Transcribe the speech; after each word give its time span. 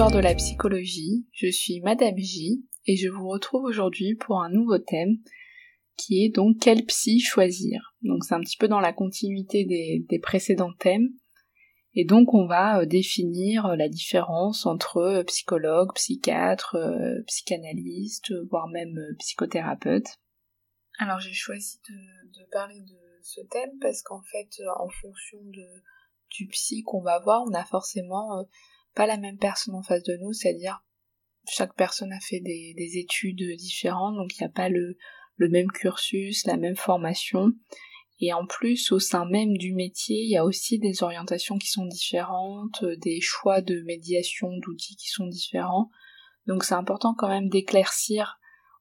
Bonsoir 0.00 0.16
de 0.16 0.24
la 0.24 0.34
psychologie, 0.34 1.26
je 1.34 1.50
suis 1.50 1.82
Madame 1.82 2.16
J 2.16 2.64
et 2.86 2.96
je 2.96 3.10
vous 3.10 3.28
retrouve 3.28 3.64
aujourd'hui 3.64 4.14
pour 4.14 4.40
un 4.40 4.48
nouveau 4.48 4.78
thème 4.78 5.18
qui 5.98 6.24
est 6.24 6.30
donc 6.30 6.56
quel 6.58 6.86
psy 6.86 7.20
choisir. 7.20 7.94
Donc 8.00 8.24
c'est 8.24 8.32
un 8.32 8.40
petit 8.40 8.56
peu 8.56 8.66
dans 8.66 8.80
la 8.80 8.94
continuité 8.94 9.66
des, 9.66 10.18
précédents 10.20 10.72
thèmes 10.78 11.10
et 11.92 12.06
donc 12.06 12.32
on 12.32 12.46
va 12.46 12.80
euh, 12.80 12.86
définir 12.86 13.76
la 13.76 13.90
différence 13.90 14.64
entre 14.64 14.96
euh, 14.96 15.22
psychologue, 15.24 15.92
psychiatre, 15.94 16.76
euh, 16.76 17.22
psychanalyste, 17.26 18.32
voire 18.48 18.68
même 18.68 18.98
psychothérapeute. 19.18 20.18
Alors 20.98 21.20
j'ai 21.20 21.34
choisi 21.34 21.78
de, 21.90 22.50
parler 22.50 22.80
de 22.80 23.20
ce 23.22 23.42
thème 23.50 23.78
parce 23.82 24.00
qu'en 24.00 24.22
fait 24.22 24.48
en 24.78 24.88
fonction 24.88 25.40
de, 25.44 25.66
du 26.30 26.46
psy 26.46 26.84
qu'on 26.84 27.02
va 27.02 27.18
voir, 27.18 27.42
on 27.46 27.52
a 27.52 27.66
forcément 27.66 28.46
pas 28.94 29.06
la 29.06 29.16
même 29.16 29.38
personne 29.38 29.74
en 29.74 29.82
face 29.82 30.02
de 30.02 30.16
nous, 30.16 30.32
c'est-à-dire 30.32 30.84
chaque 31.48 31.74
personne 31.74 32.12
a 32.12 32.20
fait 32.20 32.40
des, 32.40 32.98
études 32.98 33.56
différentes, 33.56 34.16
donc 34.16 34.34
il 34.34 34.42
n'y 34.42 34.46
a 34.46 34.52
pas 34.52 34.68
le, 34.68 34.96
même 35.38 35.70
cursus, 35.70 36.46
la 36.46 36.56
même 36.56 36.76
formation. 36.76 37.52
Et 38.20 38.34
en 38.34 38.44
plus, 38.46 38.92
au 38.92 38.98
sein 38.98 39.24
même 39.24 39.56
du 39.56 39.72
métier, 39.72 40.18
il 40.22 40.30
y 40.30 40.36
a 40.36 40.44
aussi 40.44 40.78
des 40.78 41.02
orientations 41.02 41.56
qui 41.56 41.68
sont 41.68 41.86
différentes, 41.86 42.84
des 42.84 43.20
choix 43.20 43.62
de 43.62 43.80
médiation 43.82 44.50
d'outils 44.58 44.96
qui 44.96 45.08
sont 45.08 45.26
différents. 45.26 45.90
Donc 46.46 46.64
c'est 46.64 46.74
important 46.74 47.14
quand 47.14 47.28
même 47.28 47.48
d'éclaircir 47.48 48.38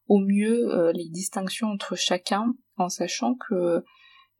au 0.07 0.19
mieux 0.19 0.73
euh, 0.73 0.91
les 0.91 1.07
distinctions 1.07 1.67
entre 1.67 1.95
chacun, 1.95 2.53
en 2.77 2.89
sachant 2.89 3.35
que 3.35 3.83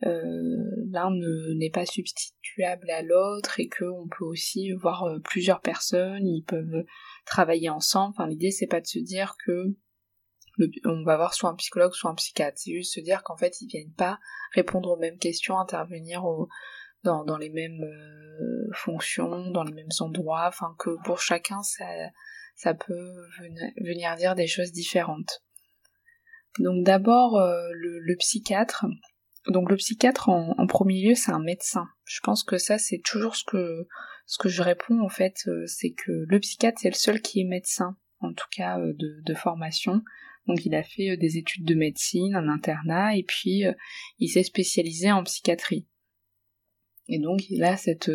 l'un 0.02 1.12
n'est 1.56 1.70
pas 1.70 1.86
substituable 1.86 2.90
à 2.90 3.02
l'autre 3.02 3.60
et 3.60 3.68
qu'on 3.68 4.08
peut 4.08 4.26
aussi 4.26 4.72
voir 4.74 5.04
euh, 5.04 5.20
plusieurs 5.20 5.62
personnes, 5.62 6.26
ils 6.26 6.44
peuvent 6.44 6.86
travailler 7.26 7.70
ensemble. 7.70 8.14
Enfin, 8.18 8.28
l'idée 8.28 8.52
c'est 8.52 8.68
pas 8.68 8.82
de 8.82 8.88
se 8.88 9.00
dire 9.00 9.36
que 9.46 9.76
on 10.84 11.04
va 11.04 11.16
voir 11.16 11.34
soit 11.34 11.50
un 11.50 11.56
psychologue 11.56 11.94
soit 11.94 12.12
un 12.12 12.16
psychiatre, 12.16 12.58
c'est 12.58 12.74
juste 12.74 12.94
se 12.94 13.00
dire 13.00 13.24
qu'en 13.24 13.38
fait 13.38 13.62
ils 13.62 13.68
viennent 13.68 13.94
pas 13.94 14.20
répondre 14.54 14.90
aux 14.90 14.98
mêmes 14.98 15.18
questions, 15.18 15.58
intervenir 15.58 16.24
dans, 17.04 17.38
les 17.38 17.50
mêmes 17.50 17.82
euh, 17.82 18.70
fonctions, 18.74 19.52
dans 19.52 19.64
les 19.64 19.72
mêmes 19.72 19.88
endroits, 20.02 20.48
enfin 20.48 20.76
que 20.78 21.02
pour 21.06 21.22
chacun 21.22 21.62
ça, 21.64 22.74
peut 22.74 23.16
venir 23.82 24.18
dire 24.18 24.36
des 24.36 24.48
choses 24.48 24.74
différentes. 24.74 25.44
Donc 26.58 26.84
d'abord 26.84 27.40
le, 27.40 28.18
psychiatre, 28.18 28.86
donc 29.48 29.70
le 29.70 29.78
psychiatre 29.78 30.30
en, 30.30 30.68
premier 30.68 31.02
lieu 31.02 31.16
c'est 31.16 31.32
un 31.32 31.40
médecin. 31.40 31.88
Je 32.04 32.20
pense 32.22 32.44
que 32.44 32.58
ça 32.58 32.78
c'est 32.78 33.02
toujours 33.04 33.36
ce 33.36 33.44
que 33.46 33.88
ce 34.26 34.38
que 34.38 34.50
je 34.50 34.62
réponds 34.62 35.02
en 35.02 35.10
fait, 35.10 35.44
euh, 35.48 35.66
c'est 35.66 35.92
que 35.92 36.12
le 36.28 36.40
psychiatre 36.40 36.80
c'est 36.82 36.90
le 36.90 36.96
seul 36.96 37.22
qui 37.22 37.42
est 37.42 37.46
médecin, 37.46 37.98
en 38.20 38.34
tout 38.34 38.48
cas 38.52 38.80
euh, 38.80 38.94
de, 38.96 39.34
formation. 39.34 40.04
Donc 40.48 40.66
il 40.66 40.76
a 40.76 40.84
fait 40.84 41.12
euh, 41.12 41.18
des 41.18 41.38
études 41.38 41.66
de 41.66 41.76
médecine, 41.76 42.36
un 42.36 42.50
internat, 42.50 43.16
et 43.16 43.24
puis 43.24 43.64
il 44.20 44.30
s'est 44.30 44.44
spécialisé 44.44 45.12
en 45.12 45.24
psychiatrie. 45.24 45.88
Et 47.08 47.20
donc 47.20 47.50
il 47.50 47.64
a 47.64 47.76
cette 47.78 48.12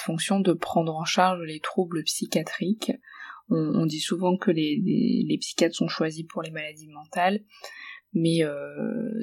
fonction 0.00 0.40
de 0.40 0.52
prendre 0.52 0.94
en 0.94 1.04
charge 1.04 1.42
les 1.42 1.60
troubles 1.60 2.04
psychiatriques. 2.04 2.92
On, 3.48 3.86
dit 3.86 4.00
souvent 4.00 4.36
que 4.36 4.50
les, 4.50 4.82
les 4.84 5.38
psychiatres 5.38 5.76
sont 5.76 5.86
choisis 5.86 6.24
pour 6.28 6.42
les 6.42 6.50
maladies 6.50 6.88
mentales 6.88 7.44
mais 8.12 8.42
euh, 8.42 9.20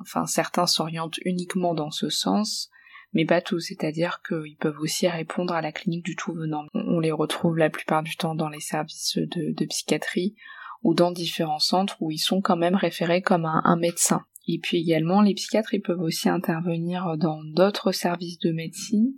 enfin 0.00 0.26
certains 0.26 0.66
s'orientent 0.66 1.18
uniquement 1.24 1.74
dans 1.74 1.90
ce 1.90 2.08
sens, 2.08 2.70
mais 3.12 3.24
pas 3.24 3.40
tous, 3.40 3.60
c'est-à-dire 3.60 4.20
qu'ils 4.26 4.56
peuvent 4.56 4.78
aussi 4.80 5.08
répondre 5.08 5.54
à 5.54 5.62
la 5.62 5.72
clinique 5.72 6.04
du 6.04 6.16
tout 6.16 6.34
venant. 6.34 6.66
On 6.74 7.00
les 7.00 7.12
retrouve 7.12 7.56
la 7.56 7.70
plupart 7.70 8.02
du 8.02 8.16
temps 8.16 8.34
dans 8.34 8.48
les 8.48 8.60
services 8.60 9.16
de, 9.16 9.64
psychiatrie 9.66 10.36
ou 10.82 10.94
dans 10.94 11.10
différents 11.10 11.58
centres 11.58 11.96
où 12.00 12.10
ils 12.10 12.18
sont 12.18 12.40
quand 12.40 12.56
même 12.56 12.76
référés 12.76 13.22
comme 13.22 13.46
un, 13.46 13.76
médecin. 13.76 14.22
Et 14.46 14.58
puis 14.58 14.78
également, 14.78 15.22
les 15.22 15.34
psychiatres, 15.34 15.74
peuvent 15.84 16.00
aussi 16.00 16.28
intervenir 16.28 17.16
dans 17.18 17.42
d'autres 17.44 17.92
services 17.92 18.38
de 18.38 18.52
médecine, 18.52 19.12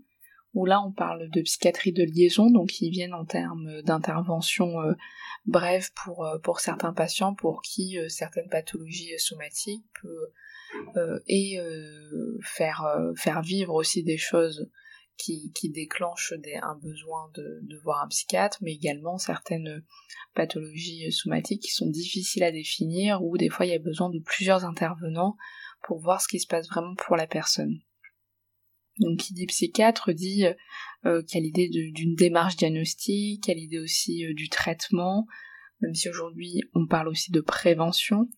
où 0.55 0.67
là 0.67 0.83
on 0.85 0.93
parle 0.93 1.31
de 1.31 1.43
psychiatrie 1.43 1.93
de 1.93 2.03
liaison, 2.03 2.51
donc 2.51 2.81
ils 2.81 2.91
viennent 2.91 3.15
en 3.15 3.25
termes 3.25 3.83
d'intervention 3.83 4.81
euh, 4.81 4.93
pour, 5.95 6.25
euh, 6.25 6.39
pour 6.39 6.61
certains 6.61 6.93
patients 6.93 7.35
pour 7.35 7.63
qui 7.63 7.99
euh, 7.99 8.09
certaines 8.09 8.49
pathologies 8.49 9.19
somatiques 9.19 9.85
peuvent 10.95 11.21
et 11.27 11.59
faire, 12.43 12.87
faire 13.17 13.43
vivre 13.43 13.75
aussi 13.75 14.05
des 14.05 14.17
choses 14.17 14.71
qui, 15.17 15.53
déclenchent 15.65 16.33
un 16.63 16.77
besoin 16.77 17.29
de, 17.35 17.59
de 17.63 17.77
voir 17.79 18.05
un 18.05 18.07
psychiatre, 18.07 18.59
mais 18.63 18.73
également 18.73 19.19
certaines 19.19 19.83
pathologies 20.33 21.11
somatiques 21.11 21.63
qui 21.63 21.73
sont 21.73 21.91
difficiles 21.91 22.45
à 22.45 22.53
définir, 22.53 23.21
ou 23.25 23.37
des 23.37 23.49
fois 23.49 23.67
il 23.67 23.73
y 23.73 23.75
a 23.75 23.81
besoin 23.81 24.11
de 24.11 24.21
plusieurs 24.21 24.65
intervenants 24.65 25.37
pour 25.83 25.99
voir 25.99 26.23
ce 26.23 26.29
qui 26.29 26.39
se 26.39 26.47
passe 26.47 26.69
vraiment 26.69 26.95
pour 26.95 27.17
la 27.17 27.27
personne. 27.27 27.81
Donc 29.01 29.19
qui 29.19 29.33
dit 29.33 29.47
psychiatre 29.47 30.13
dit 30.13 30.45
euh, 31.07 31.23
qu'il 31.23 31.39
y 31.39 31.43
a 31.43 31.45
l'idée 31.45 31.69
d'une 31.69 32.15
démarche 32.15 32.57
diagnostique, 32.57 33.45
qu'il 33.45 33.55
y 33.55 33.57
a 33.57 33.61
l'idée 33.61 33.79
aussi 33.79 34.27
euh, 34.27 34.35
du 34.35 34.51
traitement, 34.51 35.27
même 35.81 35.95
si 35.95 36.11
aujourd'hui 36.11 36.61
on 36.75 36.87
parle 36.87 37.09
aussi 37.09 37.33
de 37.33 37.41
prévention. 37.41 38.29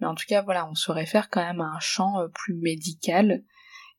Mais 0.00 0.06
en 0.06 0.14
tout 0.14 0.24
cas, 0.28 0.42
voilà, 0.42 0.68
on 0.70 0.74
se 0.74 0.92
réfère 0.92 1.28
quand 1.30 1.44
même 1.44 1.60
à 1.60 1.74
un 1.74 1.80
champ 1.80 2.20
euh, 2.20 2.28
plus 2.28 2.54
médical. 2.54 3.44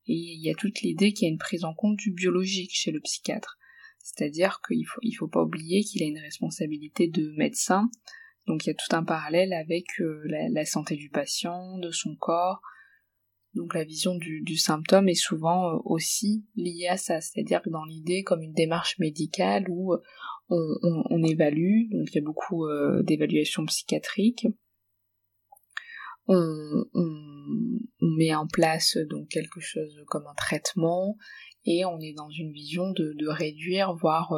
Et 0.06 0.14
il 0.14 0.42
y 0.42 0.50
a 0.50 0.56
toute 0.56 0.82
l'idée 0.82 1.12
qu'il 1.12 1.28
y 1.28 1.30
a 1.30 1.34
une 1.34 1.38
prise 1.38 1.66
en 1.66 1.74
compte 1.74 1.98
du 1.98 2.12
biologique 2.12 2.72
chez 2.74 2.92
le 2.92 3.02
psychiatre. 3.02 3.58
C'est-à-dire 4.00 4.62
qu'il 4.66 4.86
faut, 4.86 5.00
il 5.02 5.14
faut 5.14 5.30
pas 5.30 5.44
oublier 5.44 5.84
qu'il 5.84 6.04
a 6.04 6.06
une 6.06 6.20
responsabilité 6.20 7.08
de 7.08 7.34
médecin. 7.38 7.90
Donc 8.48 8.66
il 8.66 8.70
y 8.70 8.72
a 8.72 8.76
tout 8.76 8.94
un 8.96 9.04
parallèle 9.04 9.54
avec 9.54 9.86
la 10.28 10.66
santé 10.66 10.98
du 10.98 11.10
patient, 11.10 11.78
de 11.78 11.90
son 11.92 12.18
corps, 12.18 12.62
donc 13.56 13.76
la 13.76 13.84
vision 13.84 14.16
du, 14.16 14.58
symptôme 14.58 15.10
est 15.10 15.14
souvent 15.14 15.70
euh, 15.70 15.80
aussi 15.86 16.46
liée 16.56 16.88
à 16.90 16.98
ça, 16.98 17.22
c'est-à-dire 17.22 17.62
que 17.62 17.70
dans 17.70 17.86
l'idée 17.86 18.24
comme 18.24 18.42
une 18.42 18.54
démarche 18.54 18.98
médicale 19.00 19.66
où 19.70 19.94
euh, 19.94 20.00
on, 20.50 21.24
évalue, 21.24 21.90
donc 21.92 22.10
il 22.12 22.16
y 22.16 22.18
a 22.20 22.22
beaucoup 22.22 22.66
euh, 22.66 23.04
d'évaluations 23.04 23.66
psychiatriques, 23.66 24.48
on, 26.28 26.86
met 28.02 28.34
en 28.34 28.48
place 28.48 28.98
donc 29.10 29.28
quelque 29.30 29.60
chose 29.60 30.04
comme 30.08 30.26
un 30.28 30.36
traitement 30.36 31.18
et 31.66 31.84
on 31.86 32.00
est 32.00 32.14
dans 32.14 32.30
une 32.30 32.52
vision 32.52 32.92
de, 32.92 33.28
réduire 33.28 33.94
voire 33.94 34.34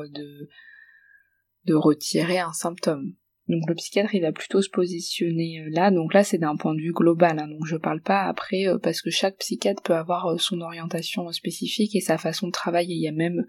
de 1.66 1.74
retirer 1.74 2.40
un 2.40 2.54
symptôme. 2.54 3.16
Donc 3.48 3.62
le 3.68 3.76
psychiatre 3.76 4.16
il 4.16 4.22
va 4.22 4.32
plutôt 4.32 4.62
se 4.62 4.70
positionner 4.70 5.62
euh, 5.62 5.70
là, 5.70 5.92
donc 5.92 6.14
là 6.14 6.24
c'est 6.24 6.40
d'un 6.40 6.56
point 6.56 6.74
de 6.74 6.82
vue 6.82 6.94
global, 6.94 7.40
hein. 7.40 7.48
donc 7.48 7.66
je 7.66 7.78
parle 7.78 8.02
pas 8.02 8.24
après 8.24 8.68
euh, 8.68 8.80
parce 8.80 9.02
que 9.02 9.12
chaque 9.12 9.38
psychiatre 9.38 9.84
peut 9.84 9.94
avoir 9.94 10.26
euh, 10.28 10.38
son 10.38 10.62
orientation 10.62 11.32
spécifique 11.32 11.96
et 11.96 12.02
sa 12.02 12.18
façon 12.18 12.48
de 12.48 12.52
travailler. 12.52 12.96
Il 12.96 13.04
y 13.04 13.08
a 13.08 13.12
même 13.12 13.46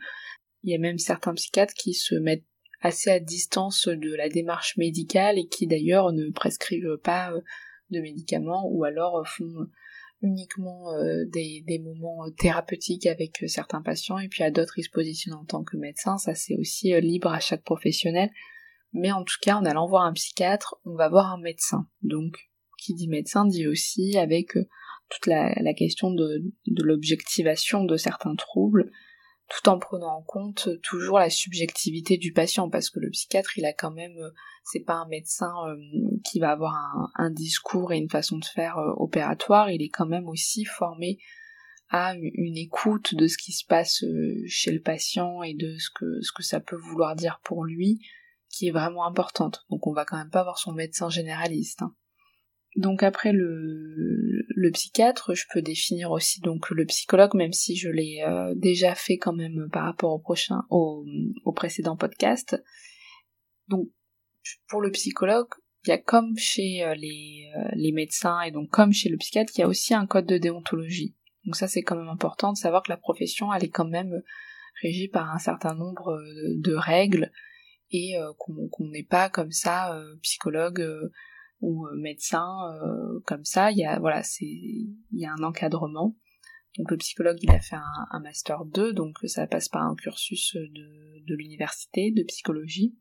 il 0.64 0.72
y 0.72 0.74
a 0.74 0.78
même 0.78 0.98
certains 0.98 1.32
psychiatres 1.34 1.72
qui 1.74 1.94
se 1.94 2.14
mettent 2.14 2.44
assez 2.82 3.10
à 3.10 3.20
distance 3.20 3.88
de 3.88 4.14
la 4.14 4.28
démarche 4.28 4.76
médicale 4.76 5.38
et 5.38 5.46
qui 5.46 5.66
d'ailleurs 5.66 6.12
ne 6.12 6.30
prescrivent 6.30 6.98
pas 7.02 7.32
de 7.90 8.00
médicaments 8.00 8.68
ou 8.70 8.84
alors 8.84 9.26
font 9.26 9.66
uniquement 10.20 10.92
des, 11.32 11.62
des, 11.66 11.78
moments 11.78 12.24
thérapeutiques 12.38 13.06
avec 13.06 13.44
certains 13.46 13.80
patients 13.80 14.18
et 14.18 14.28
puis 14.28 14.42
à 14.42 14.50
d'autres 14.50 14.78
ils 14.78 14.84
se 14.84 14.90
positionnent 14.90 15.34
en 15.34 15.44
tant 15.44 15.62
que 15.62 15.76
médecin, 15.76 16.18
ça 16.18 16.34
c'est 16.34 16.56
aussi 16.56 16.92
libre 17.00 17.28
à 17.28 17.40
chaque 17.40 17.62
professionnel 17.62 18.30
mais 18.92 19.12
en 19.12 19.24
tout 19.24 19.36
cas 19.42 19.56
en 19.56 19.64
allant 19.64 19.86
voir 19.86 20.04
un 20.04 20.12
psychiatre, 20.12 20.76
on 20.84 20.94
va 20.94 21.08
voir 21.08 21.32
un 21.32 21.40
médecin. 21.40 21.86
Donc 22.02 22.48
qui 22.86 22.94
dit 22.94 23.08
médecin 23.08 23.44
dit 23.46 23.66
aussi 23.66 24.16
avec 24.16 24.56
euh, 24.56 24.68
toute 25.08 25.26
la, 25.26 25.74
question 25.74 26.10
de, 26.10 26.42
l'objectivation 26.66 27.84
de 27.84 27.96
certains 27.96 28.34
troubles, 28.34 28.90
tout 29.48 29.68
en 29.68 29.78
prenant 29.78 30.18
en 30.18 30.22
compte 30.22 30.68
toujours 30.82 31.20
la 31.20 31.30
subjectivité 31.30 32.16
du 32.16 32.32
patient, 32.32 32.68
parce 32.68 32.90
que 32.90 32.98
le 32.98 33.10
psychiatre, 33.10 33.56
il 33.56 33.64
a 33.64 33.72
quand 33.72 33.92
même, 33.92 34.16
euh, 34.18 34.30
c'est 34.64 34.84
pas 34.84 34.94
un 34.94 35.06
médecin 35.06 35.52
euh, 35.68 35.76
qui 36.24 36.40
va 36.40 36.50
avoir 36.50 36.74
un, 37.14 37.30
discours 37.30 37.92
et 37.92 37.98
une 37.98 38.10
façon 38.10 38.38
de 38.38 38.44
faire 38.44 38.78
opératoire, 38.96 39.70
il 39.70 39.82
est 39.82 39.90
quand 39.90 40.06
même 40.06 40.28
aussi 40.28 40.64
formé 40.64 41.18
à 41.88 42.16
une 42.16 42.56
écoute 42.56 43.14
de 43.14 43.28
ce 43.28 43.38
qui 43.38 43.52
se 43.52 43.64
passe 43.64 44.04
chez 44.48 44.72
le 44.72 44.80
patient 44.80 45.44
et 45.44 45.54
de 45.54 45.76
ce 45.78 45.88
que, 45.94 46.20
ce 46.20 46.32
que 46.32 46.42
ça 46.42 46.58
peut 46.58 46.74
vouloir 46.76 47.14
dire 47.14 47.40
pour 47.44 47.64
lui, 47.64 48.00
qui 48.50 48.68
est 48.68 48.72
vraiment 48.72 49.06
importante. 49.06 49.64
Donc 49.70 49.86
on 49.86 49.92
va 49.92 50.04
quand 50.04 50.16
même 50.16 50.30
pas 50.30 50.42
voir 50.42 50.58
son 50.58 50.72
médecin 50.72 51.08
généraliste. 51.08 51.82
Hein. 51.82 51.94
Donc 52.76 53.02
après 53.02 53.32
le, 53.32 54.70
psychiatre, 54.72 55.34
je 55.34 55.44
peux 55.52 55.62
définir 55.62 56.10
aussi 56.10 56.40
donc 56.40 56.68
le 56.70 56.84
psychologue, 56.84 57.34
même 57.34 57.52
si 57.52 57.76
je 57.76 57.88
l'ai 57.88 58.22
euh, 58.26 58.52
déjà 58.54 58.94
fait 58.94 59.16
quand 59.16 59.32
même 59.32 59.68
par 59.72 59.84
rapport 59.84 60.12
au 60.12 60.18
prochain, 60.18 60.62
au, 60.70 61.04
précédent 61.54 61.96
podcast. 61.96 62.62
Donc 63.68 63.88
pour 64.68 64.82
le 64.82 64.90
psychologue, 64.90 65.48
il 65.84 65.90
y 65.90 65.92
a 65.92 65.98
comme 65.98 66.36
chez 66.36 66.84
euh, 66.84 66.94
les, 66.94 67.50
euh, 67.56 67.68
les 67.74 67.92
médecins 67.92 68.42
et 68.42 68.50
donc 68.50 68.68
comme 68.68 68.92
chez 68.92 69.08
le 69.08 69.16
psychiatre, 69.16 69.52
il 69.56 69.60
y 69.60 69.64
a 69.64 69.68
aussi 69.68 69.94
un 69.94 70.06
code 70.06 70.26
de 70.26 70.36
déontologie. 70.36 71.16
Donc 71.46 71.56
ça 71.56 71.68
c'est 71.68 71.82
quand 71.82 71.96
même 71.96 72.08
important 72.08 72.52
de 72.52 72.58
savoir 72.58 72.82
que 72.82 72.90
la 72.90 72.98
profession 72.98 73.54
elle 73.54 73.64
est 73.64 73.70
quand 73.70 73.88
même 73.88 74.20
régi 74.82 75.08
par 75.08 75.32
un 75.32 75.38
certain 75.38 75.74
nombre 75.74 76.20
de 76.56 76.74
règles 76.74 77.32
et 77.90 78.14
qu'on 78.38 78.88
n'est 78.88 79.04
pas 79.04 79.30
comme 79.30 79.52
ça 79.52 79.98
psychologue 80.22 80.84
ou 81.60 81.86
médecin 81.96 82.56
comme 83.24 83.44
ça. 83.44 83.70
Il 83.70 83.78
y 83.78 83.84
a 83.84 83.98
voilà, 83.98 84.22
c'est 84.22 84.44
il 84.44 84.96
y 85.12 85.26
a 85.26 85.32
un 85.32 85.42
encadrement. 85.42 86.16
Donc 86.78 86.90
le 86.90 86.96
psychologue, 86.98 87.38
il 87.40 87.50
a 87.50 87.60
fait 87.60 87.76
un, 87.76 88.20
master 88.20 88.64
2, 88.66 88.92
donc 88.92 89.16
ça 89.24 89.46
passe 89.46 89.68
par 89.68 89.82
un 89.82 89.94
cursus 89.94 90.54
de, 90.56 91.24
de 91.26 91.34
l'université 91.34 92.10
de 92.10 92.22
psychologie. 92.22 92.94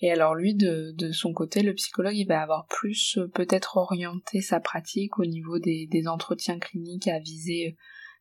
Et 0.00 0.10
alors 0.10 0.34
lui, 0.34 0.54
de, 0.54 0.92
de, 0.96 1.12
son 1.12 1.32
côté, 1.32 1.62
le 1.62 1.72
psychologue, 1.74 2.16
il 2.16 2.26
va 2.26 2.42
avoir 2.42 2.66
plus 2.66 3.18
peut-être 3.32 3.76
orienté 3.76 4.40
sa 4.40 4.58
pratique 4.58 5.18
au 5.20 5.24
niveau 5.24 5.60
des, 5.60 5.86
des 5.86 6.08
entretiens 6.08 6.58
cliniques 6.58 7.06
à 7.06 7.20
visée 7.20 7.76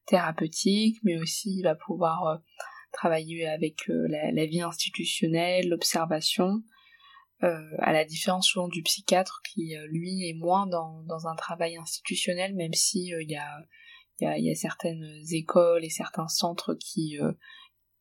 thérapeutique, 0.06 1.00
mais 1.04 1.18
aussi 1.18 1.58
il 1.58 1.64
va 1.64 1.76
pouvoir 1.76 2.42
travailler 2.94 3.48
avec 3.48 3.88
la, 3.88 4.32
la, 4.32 4.46
vie 4.46 4.62
institutionnelle, 4.62 5.68
l'observation, 5.68 6.64
euh, 7.44 7.60
à 7.80 7.92
la 7.92 8.06
différence 8.06 8.48
souvent 8.48 8.70
du 8.70 8.84
psychiatre 8.84 9.42
qui 9.44 9.76
euh, 9.76 9.86
lui 9.88 10.30
est 10.30 10.34
moins 10.34 10.66
dans, 10.66 11.04
dans 11.04 11.28
un 11.28 11.36
travail 11.36 11.76
institutionnel 11.76 12.56
même 12.56 12.72
si 12.72 13.14
euh, 13.14 13.22
il 13.22 13.30
y 13.30 13.36
a 13.36 13.66
y 14.22 14.50
a, 14.50 14.56
certaines 14.56 15.20
écoles 15.32 15.84
et 15.84 15.90
certains 15.90 16.30
centres 16.30 16.76
qui, 16.76 17.18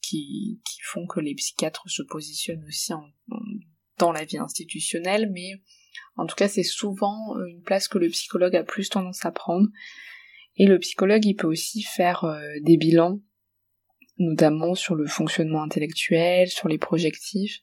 qui, 0.01 0.61
qui 0.65 0.79
font 0.85 1.09
que 1.09 1.19
les 1.19 1.35
psychiatres 1.35 1.89
se 1.89 2.03
positionnent 2.03 2.65
aussi 2.69 2.93
dans 3.99 4.13
la 4.13 4.25
vie 4.25 4.39
institutionnelle, 4.39 5.33
mais 5.33 5.55
en 6.15 6.27
tout 6.27 6.37
cas 6.37 6.47
c'est 6.47 6.63
souvent 6.63 7.35
une 7.49 7.63
place 7.63 7.89
que 7.89 7.99
le 7.99 8.09
psychologue 8.11 8.55
a 8.55 8.63
plus 8.63 8.89
tendance 8.89 9.25
à 9.25 9.33
prendre. 9.33 9.67
Et 10.55 10.67
le 10.67 10.79
psychologue 10.79 11.25
il 11.25 11.35
peut 11.35 11.49
aussi 11.49 11.83
faire 11.83 12.25
des 12.61 12.77
bilans, 12.77 13.19
notamment 14.23 14.75
sur 14.75 14.95
le 14.95 15.07
fonctionnement 15.07 15.63
intellectuel, 15.63 16.49
sur 16.49 16.69
les 16.69 16.79
projectifs, 16.79 17.61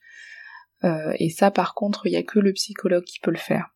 euh, 0.84 1.14
et 1.20 1.30
ça, 1.30 1.52
par 1.52 1.74
contre, 1.74 2.08
il 2.08 2.12
n'y 2.12 2.18
a 2.18 2.24
que 2.24 2.40
le 2.40 2.54
psychologue 2.54 3.04
qui 3.04 3.20
peut 3.20 3.32
le 3.32 3.38
faire. 3.38 3.76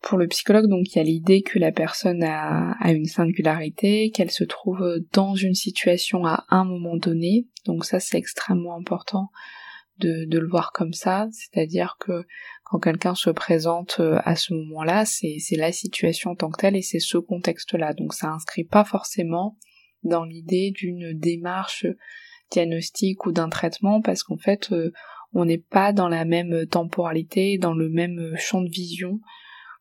Pour 0.00 0.18
le 0.18 0.26
psychologue, 0.26 0.68
donc, 0.68 0.92
il 0.92 0.98
y 0.98 1.00
a 1.00 1.04
l'idée 1.04 1.42
que 1.42 1.60
la 1.60 1.70
personne 1.70 2.24
a, 2.24 2.76
une 2.90 3.06
singularité, 3.06 4.10
qu'elle 4.10 4.32
se 4.32 4.42
trouve 4.42 4.84
dans 5.12 5.36
une 5.36 5.54
situation 5.54 6.24
à 6.24 6.44
un 6.50 6.64
moment 6.64 6.96
donné. 6.96 7.46
Donc 7.66 7.84
ça, 7.84 8.00
c'est 8.00 8.18
extrêmement 8.18 8.76
important 8.76 9.28
de, 9.98 10.26
le 10.28 10.48
voir 10.48 10.72
comme 10.72 10.92
ça. 10.92 11.28
C'est-à-dire 11.30 11.96
que 12.00 12.24
quand 12.64 12.80
quelqu'un 12.80 13.14
se 13.14 13.30
présente 13.30 13.98
euh, 14.00 14.18
à 14.24 14.34
ce 14.34 14.54
moment-là, 14.54 15.04
c'est 15.04 15.38
la 15.52 15.70
situation 15.70 16.32
en 16.32 16.34
tant 16.34 16.50
que 16.50 16.60
telle 16.60 16.74
et 16.74 16.82
c'est 16.82 16.98
ce 16.98 17.18
contexte-là. 17.18 17.94
Donc 17.94 18.12
ça 18.12 18.32
inscrit 18.32 18.64
pas 18.64 18.84
forcément 18.84 19.56
dans 20.02 20.24
l'idée 20.24 20.70
d'une 20.70 21.12
démarche 21.18 21.86
diagnostique 22.50 23.26
ou 23.26 23.32
d'un 23.32 23.48
traitement 23.48 24.00
parce 24.00 24.22
qu'en 24.22 24.36
fait, 24.36 24.72
euh, 24.72 24.92
on 25.32 25.44
n'est 25.44 25.58
pas 25.58 25.92
dans 25.92 26.08
la 26.08 26.24
même 26.24 26.66
temporalité, 26.66 27.58
dans 27.58 27.74
le 27.74 27.88
même 27.88 28.34
champ 28.36 28.62
de 28.62 28.68
vision 28.70 29.20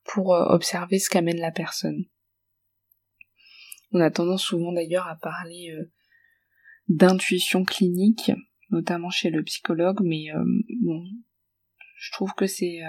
pour 0.06 0.34
euh, 0.34 0.46
observer 0.46 1.00
ce 1.00 1.10
qu'amène 1.10 1.40
la 1.40 1.52
personne. 1.52 2.06
On 3.92 4.00
a 4.00 4.10
tendance 4.10 4.44
souvent 4.44 4.72
d'ailleurs 4.72 5.08
à 5.08 5.18
parler 5.18 5.72
euh, 5.72 5.92
d'intuition 6.88 7.66
clinique, 7.66 8.32
notamment 8.70 9.10
chez 9.10 9.30
le 9.30 9.44
psychologue, 9.44 10.00
mais 10.02 10.28
bon, 10.82 11.04
je 12.04 12.12
trouve 12.14 12.34
que 12.34 12.48
c'est 12.48 12.80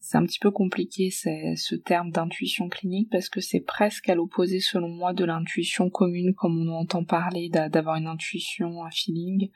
c'est 0.00 0.16
un 0.16 0.24
petit 0.24 0.38
peu 0.38 0.52
compliqué 0.52 1.10
ce 1.10 1.74
terme 1.74 2.12
d'intuition 2.12 2.68
clinique 2.68 3.08
parce 3.10 3.28
que 3.28 3.40
c'est 3.40 3.58
presque 3.58 4.08
à 4.08 4.14
l'opposé 4.14 4.60
selon 4.60 4.88
moi 4.88 5.12
de 5.12 5.24
l'intuition 5.24 5.90
commune 5.90 6.34
comme 6.34 6.56
on 6.68 6.72
entend 6.76 7.02
parler 7.02 7.48
d'avoir 7.48 7.96
une 7.96 8.06
intuition, 8.06 8.84
un 8.84 8.90
feeling 8.92 9.50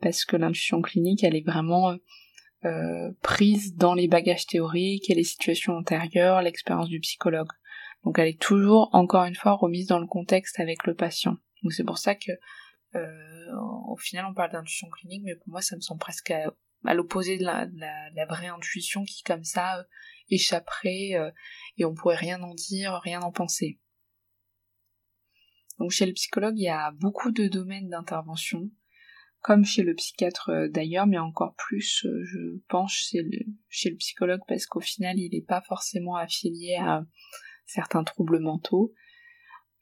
parce 0.00 0.24
que 0.24 0.36
l'intuition 0.36 0.82
clinique, 0.82 1.22
elle 1.22 1.36
est 1.36 1.46
vraiment 1.46 1.94
euh, 2.64 3.12
prise 3.22 3.76
dans 3.76 3.94
les 3.94 4.08
bagages 4.08 4.46
théoriques 4.46 5.10
et 5.10 5.14
les 5.14 5.22
situations 5.22 5.74
antérieures, 5.74 6.42
l'expérience 6.42 6.88
du 6.88 6.98
psychologue. 6.98 7.52
Donc 8.02 8.18
elle 8.18 8.28
est 8.28 8.40
toujours, 8.40 8.90
encore 8.94 9.24
une 9.24 9.36
fois, 9.36 9.52
remise 9.52 9.86
dans 9.86 10.00
le 10.00 10.08
contexte 10.08 10.58
avec 10.58 10.88
le 10.88 10.94
patient. 10.94 11.36
Donc 11.62 11.72
c'est 11.72 11.84
pour 11.84 11.98
ça 11.98 12.16
que, 12.16 12.32
euh, 12.96 13.52
au 13.88 13.96
final, 13.96 14.26
on 14.28 14.34
parle 14.34 14.50
d'intuition 14.50 14.88
clinique, 14.88 15.22
mais 15.24 15.36
pour 15.36 15.50
moi, 15.50 15.60
ça 15.60 15.76
me 15.76 15.80
semble 15.80 16.00
presque 16.00 16.32
à, 16.32 16.52
l'opposé 16.84 17.38
de 17.38 17.44
la, 17.44 18.26
vraie 18.26 18.48
intuition 18.48 19.04
qui, 19.04 19.22
comme 19.22 19.44
ça, 19.44 19.78
euh, 19.78 19.82
échapperait 20.30 21.12
et 21.78 21.84
on 21.84 21.94
pourrait 21.94 22.16
rien 22.16 22.42
en 22.42 22.54
dire, 22.54 23.00
rien 23.02 23.22
en 23.22 23.32
penser. 23.32 23.80
Donc 25.78 25.90
chez 25.90 26.06
le 26.06 26.12
psychologue, 26.12 26.58
il 26.58 26.64
y 26.64 26.68
a 26.68 26.90
beaucoup 26.92 27.30
de 27.30 27.46
domaines 27.46 27.88
d'intervention 27.88 28.70
comme 29.40 29.64
chez 29.64 29.82
le 29.82 29.94
psychiatre 29.94 30.50
euh, 30.50 30.68
d'ailleurs, 30.68 31.06
mais 31.06 31.18
encore 31.18 31.54
plus, 31.56 32.04
euh, 32.04 32.24
je 32.24 32.38
pense, 32.68 32.92
chez 32.92 33.22
le, 33.22 33.96
psychologue, 33.96 34.40
parce 34.48 34.66
qu'au 34.66 34.80
final, 34.80 35.18
il 35.18 35.30
n'est 35.32 35.44
pas 35.44 35.60
forcément 35.62 36.16
affilié 36.16 36.76
à 36.76 37.04
certains 37.66 38.04
troubles 38.04 38.40
mentaux. 38.40 38.92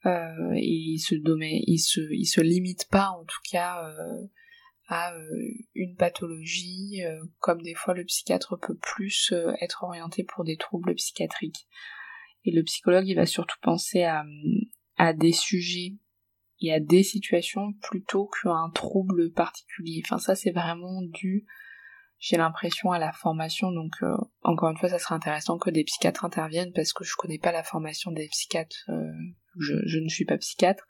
Euh, 0.05 0.53
et 0.55 0.63
il 0.63 0.99
se, 0.99 1.15
il, 1.15 1.79
se, 1.79 1.99
il 2.13 2.25
se 2.25 2.41
limite 2.41 2.87
pas, 2.89 3.09
en 3.09 3.25
tout 3.25 3.41
cas, 3.51 3.91
à 4.87 5.13
une 5.75 5.95
pathologie, 5.95 7.01
comme 7.39 7.61
des 7.61 7.73
fois 7.73 7.93
le 7.93 8.05
psychiatre 8.05 8.57
peut 8.59 8.77
plus 8.77 9.33
être 9.59 9.83
orienté 9.83 10.23
pour 10.23 10.45
des 10.45 10.57
troubles 10.57 10.95
psychiatriques. 10.95 11.67
Et 12.45 12.51
le 12.51 12.63
psychologue, 12.63 13.07
il 13.07 13.15
va 13.15 13.25
surtout 13.25 13.57
penser 13.61 14.03
à, 14.03 14.23
à 14.95 15.13
des 15.13 15.33
sujets 15.33 15.97
y 16.59 16.71
a 16.71 16.79
des 16.79 17.03
situations 17.03 17.73
plutôt 17.81 18.29
qu'un 18.41 18.69
trouble 18.73 19.31
particulier. 19.31 20.01
Enfin 20.05 20.17
ça 20.17 20.35
c'est 20.35 20.51
vraiment 20.51 21.01
dû, 21.01 21.45
j'ai 22.19 22.37
l'impression, 22.37 22.91
à 22.91 22.99
la 22.99 23.11
formation. 23.11 23.71
Donc 23.71 23.93
euh, 24.01 24.15
encore 24.41 24.69
une 24.69 24.77
fois, 24.77 24.89
ça 24.89 24.99
serait 24.99 25.15
intéressant 25.15 25.57
que 25.57 25.69
des 25.69 25.83
psychiatres 25.83 26.25
interviennent 26.25 26.73
parce 26.73 26.93
que 26.93 27.03
je 27.03 27.13
connais 27.15 27.39
pas 27.39 27.51
la 27.51 27.63
formation 27.63 28.11
des 28.11 28.27
psychiatres. 28.29 28.89
Euh, 28.89 29.11
je, 29.59 29.99
ne 29.99 30.09
suis 30.09 30.25
pas 30.25 30.37
psychiatre, 30.37 30.85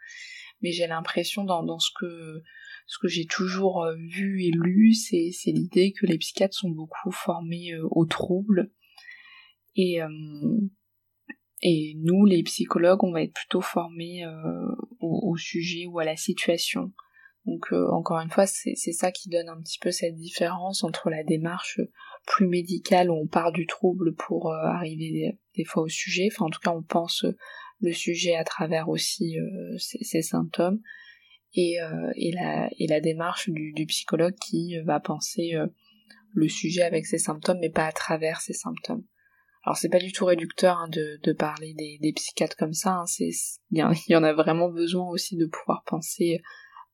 mais 0.62 0.72
j'ai 0.72 0.88
l'impression 0.88 1.44
dans 1.44 1.80
ce 1.80 1.90
que 2.00 2.44
ce 2.88 2.98
que 3.00 3.08
j'ai 3.08 3.26
toujours 3.26 3.84
euh, 3.84 3.96
vu 3.96 4.44
et 4.44 4.52
lu, 4.52 4.94
c'est 4.94 5.32
l'idée 5.48 5.94
que 5.94 6.06
les 6.06 6.18
psychiatres 6.18 6.56
sont 6.56 6.72
beaucoup 6.72 7.12
formés 7.12 7.78
aux 7.92 8.06
troubles 8.06 8.72
et 9.76 10.02
et 11.62 11.96
nous, 11.98 12.26
les 12.26 12.44
psychologues, 12.44 13.04
on 13.04 13.12
va 13.12 13.24
être 13.24 13.34
plutôt 13.34 13.62
formés 13.62 14.24
euh, 14.26 14.76
au, 15.00 15.36
sujet 15.38 15.88
ou 15.88 16.00
à 16.00 16.06
la 16.06 16.16
situation. 16.16 16.92
Donc 17.46 17.68
euh, 17.72 17.88
encore 17.92 18.20
une 18.20 18.30
fois, 18.30 18.46
c'est 18.46 18.76
ça 18.76 19.12
qui 19.12 19.30
donne 19.30 19.50
un 19.50 19.62
petit 19.62 19.80
peu 19.80 19.92
cette 19.92 20.16
différence 20.16 20.84
entre 20.84 21.10
la 21.10 21.24
démarche 21.24 21.80
plus 22.26 22.48
médicale 22.48 23.10
où 23.10 23.16
on 23.16 23.28
part 23.28 23.54
du 23.54 23.66
trouble 23.66 24.14
pour 24.16 24.52
euh, 24.52 24.66
arriver 24.66 25.38
des, 25.56 25.64
fois 25.64 25.84
au 25.84 25.88
sujet. 25.88 26.30
Enfin 26.32 26.46
en 26.46 26.50
tout 26.50 26.60
cas, 26.60 26.72
on 26.72 26.84
pense 26.84 27.26
le 27.80 27.94
sujet 27.94 28.36
à 28.36 28.44
travers 28.44 28.90
aussi 28.90 29.38
ses, 29.78 30.22
symptômes. 30.22 30.82
Et, 31.54 31.78
et, 32.16 32.32
la, 32.34 32.70
et 32.78 32.88
la 32.88 33.00
démarche 33.00 33.50
du, 33.50 33.74
du 33.74 33.86
psychologue 33.88 34.36
qui 34.36 34.78
va 34.86 35.00
penser 35.00 35.54
le 36.34 36.50
sujet 36.50 36.84
avec 36.84 37.06
ses 37.06 37.18
symptômes 37.18 37.58
mais 37.60 37.72
pas 37.72 37.86
à 37.86 37.92
travers 37.92 38.42
ses 38.42 38.54
symptômes. 38.54 39.04
Alors 39.68 39.76
c'est 39.76 39.90
pas 39.90 40.00
du 40.00 40.14
tout 40.14 40.24
réducteur 40.24 40.78
hein, 40.78 40.88
de, 40.88 41.20
de, 41.24 41.34
parler 41.34 41.74
des, 41.74 41.98
des, 42.00 42.14
psychiatres 42.14 42.56
comme 42.56 42.74
ça, 42.74 43.02
hein. 43.02 43.06
il 43.72 43.84
y, 44.08 44.16
en 44.16 44.24
a 44.24 44.34
vraiment 44.34 44.70
besoin 44.70 45.10
aussi 45.10 45.36
de 45.36 45.46
pouvoir 45.46 45.84
penser 45.86 46.42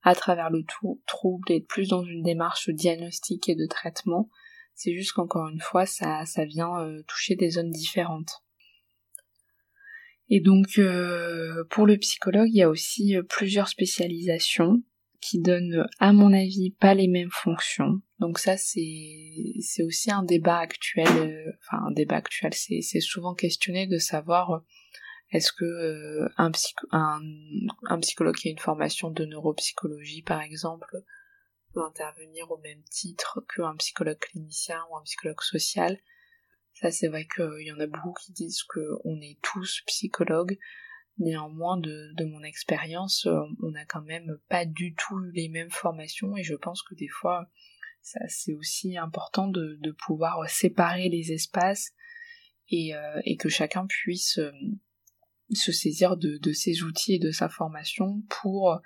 à 0.01 0.15
travers 0.15 0.49
le 0.49 0.63
tout, 0.63 0.99
trouble 1.05 1.51
et 1.51 1.61
plus 1.61 1.89
dans 1.89 2.03
une 2.03 2.23
démarche 2.23 2.69
diagnostique 2.69 3.47
et 3.47 3.55
de 3.55 3.67
traitement. 3.67 4.27
C'est 4.73 4.93
juste 4.93 5.13
qu'encore 5.13 5.49
une 5.49 5.59
fois, 5.59 5.85
ça, 5.85 6.25
ça 6.25 6.45
vient 6.45 6.79
euh, 6.79 7.03
toucher 7.07 7.35
des 7.35 7.51
zones 7.51 7.69
différentes. 7.69 8.42
Et 10.29 10.39
donc, 10.39 10.77
euh, 10.77 11.63
pour 11.69 11.85
le 11.85 11.97
psychologue, 11.97 12.49
il 12.49 12.57
y 12.57 12.63
a 12.63 12.69
aussi 12.69 13.15
euh, 13.15 13.23
plusieurs 13.23 13.67
spécialisations 13.67 14.81
qui 15.23 15.39
donnent, 15.39 15.87
à 15.99 16.11
mon 16.11 16.33
avis, 16.33 16.71
pas 16.71 16.93
les 16.93 17.07
mêmes 17.07 17.31
fonctions. 17.31 18.01
Donc 18.19 18.39
ça, 18.39 18.57
c'est 18.57 19.53
c'est 19.61 19.83
aussi 19.83 20.11
un 20.11 20.23
débat 20.23 20.57
actuel. 20.57 21.07
Euh, 21.07 21.51
enfin, 21.59 21.83
un 21.87 21.91
débat 21.91 22.17
actuel. 22.17 22.53
C'est 22.53 22.81
c'est 22.81 22.99
souvent 22.99 23.33
questionné 23.33 23.87
de 23.87 23.97
savoir 23.97 24.51
euh, 24.51 24.59
est-ce 25.31 25.51
que 25.51 25.65
euh, 25.65 26.29
un, 26.37 26.51
un, 26.91 27.21
un 27.85 27.99
psychologue 27.99 28.35
qui 28.35 28.49
a 28.49 28.51
une 28.51 28.59
formation 28.59 29.11
de 29.11 29.25
neuropsychologie, 29.25 30.21
par 30.23 30.41
exemple, 30.41 30.97
peut 31.73 31.83
intervenir 31.83 32.51
au 32.51 32.57
même 32.57 32.83
titre 32.89 33.43
qu'un 33.55 33.75
psychologue 33.77 34.19
clinicien 34.19 34.79
ou 34.91 34.97
un 34.97 35.03
psychologue 35.03 35.41
social. 35.41 35.97
Ça, 36.83 36.91
c'est 36.91 37.07
vrai 37.07 37.25
qu'il 37.33 37.65
y 37.65 37.71
en 37.71 37.79
a 37.79 37.87
beaucoup 37.87 38.13
qui 38.13 38.33
disent 38.33 38.61
qu'on 38.63 39.21
est 39.21 39.39
tous 39.41 39.81
psychologues, 39.87 40.59
Néanmoins, 41.19 41.77
de, 41.77 42.25
mon 42.25 42.43
expérience, 42.43 43.27
euh, 43.27 43.39
on 43.61 43.71
n'a 43.71 43.85
quand 43.85 44.01
même 44.01 44.35
pas 44.49 44.65
du 44.65 44.95
tout 44.95 45.19
les 45.33 45.47
mêmes 45.47 45.69
formations 45.69 46.35
et 46.35 46.43
je 46.43 46.55
pense 46.55 46.81
que 46.81 46.95
des 46.95 47.07
fois, 47.07 47.47
ça 48.01 48.19
c'est 48.27 48.53
aussi 48.53 48.97
important 48.97 49.47
de, 49.47 49.95
pouvoir 50.05 50.49
séparer 50.49 51.09
les 51.09 51.31
espaces 51.31 51.91
et, 52.69 52.95
euh, 52.95 53.21
que 53.37 53.47
chacun 53.47 53.85
puisse 53.85 54.39
euh, 54.39 54.51
se 55.51 55.71
saisir 55.71 56.17
de, 56.17 56.51
ses 56.51 56.81
outils 56.81 57.13
et 57.13 57.19
de 57.19 57.31
sa 57.31 57.47
formation 57.47 58.23
pour 58.41 58.81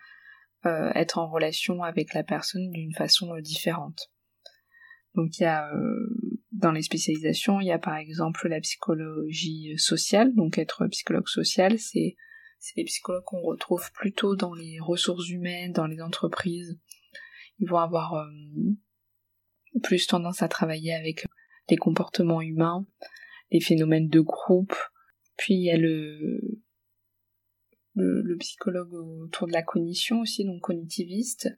être 0.65 1.17
en 1.17 1.29
relation 1.29 1.81
avec 1.81 2.13
la 2.13 2.23
personne 2.23 2.69
d'une 2.71 2.93
façon 2.93 3.33
différente. 3.39 4.11
Donc 5.15 5.39
il 5.39 5.43
y 5.43 5.45
a 5.45 5.71
dans 6.57 6.71
les 6.71 6.81
spécialisations, 6.81 7.61
il 7.61 7.67
y 7.67 7.71
a 7.71 7.79
par 7.79 7.95
exemple 7.95 8.47
la 8.47 8.59
psychologie 8.59 9.77
sociale, 9.77 10.33
donc 10.33 10.57
être 10.57 10.87
psychologue 10.87 11.27
social, 11.27 11.77
c'est 11.77 12.15
les 12.75 12.83
psychologues 12.83 13.23
qu'on 13.25 13.41
retrouve 13.41 13.91
plutôt 13.93 14.35
dans 14.35 14.53
les 14.53 14.79
ressources 14.79 15.29
humaines, 15.29 15.71
dans 15.71 15.85
les 15.85 16.01
entreprises. 16.01 16.79
Ils 17.59 17.69
vont 17.69 17.77
avoir 17.77 18.15
euh, 18.15 18.25
plus 19.83 20.07
tendance 20.07 20.41
à 20.41 20.47
travailler 20.47 20.93
avec 20.93 21.27
les 21.69 21.77
comportements 21.77 22.41
humains, 22.41 22.85
les 23.51 23.61
phénomènes 23.61 24.09
de 24.09 24.19
groupe. 24.19 24.75
Puis 25.37 25.53
il 25.53 25.63
y 25.63 25.71
a 25.71 25.77
le, 25.77 26.41
le, 27.93 28.37
psychologue 28.37 28.93
autour 28.93 29.47
de 29.47 29.53
la 29.53 29.61
cognition 29.61 30.21
aussi, 30.21 30.43
donc 30.43 30.61
cognitiviste, 30.61 31.49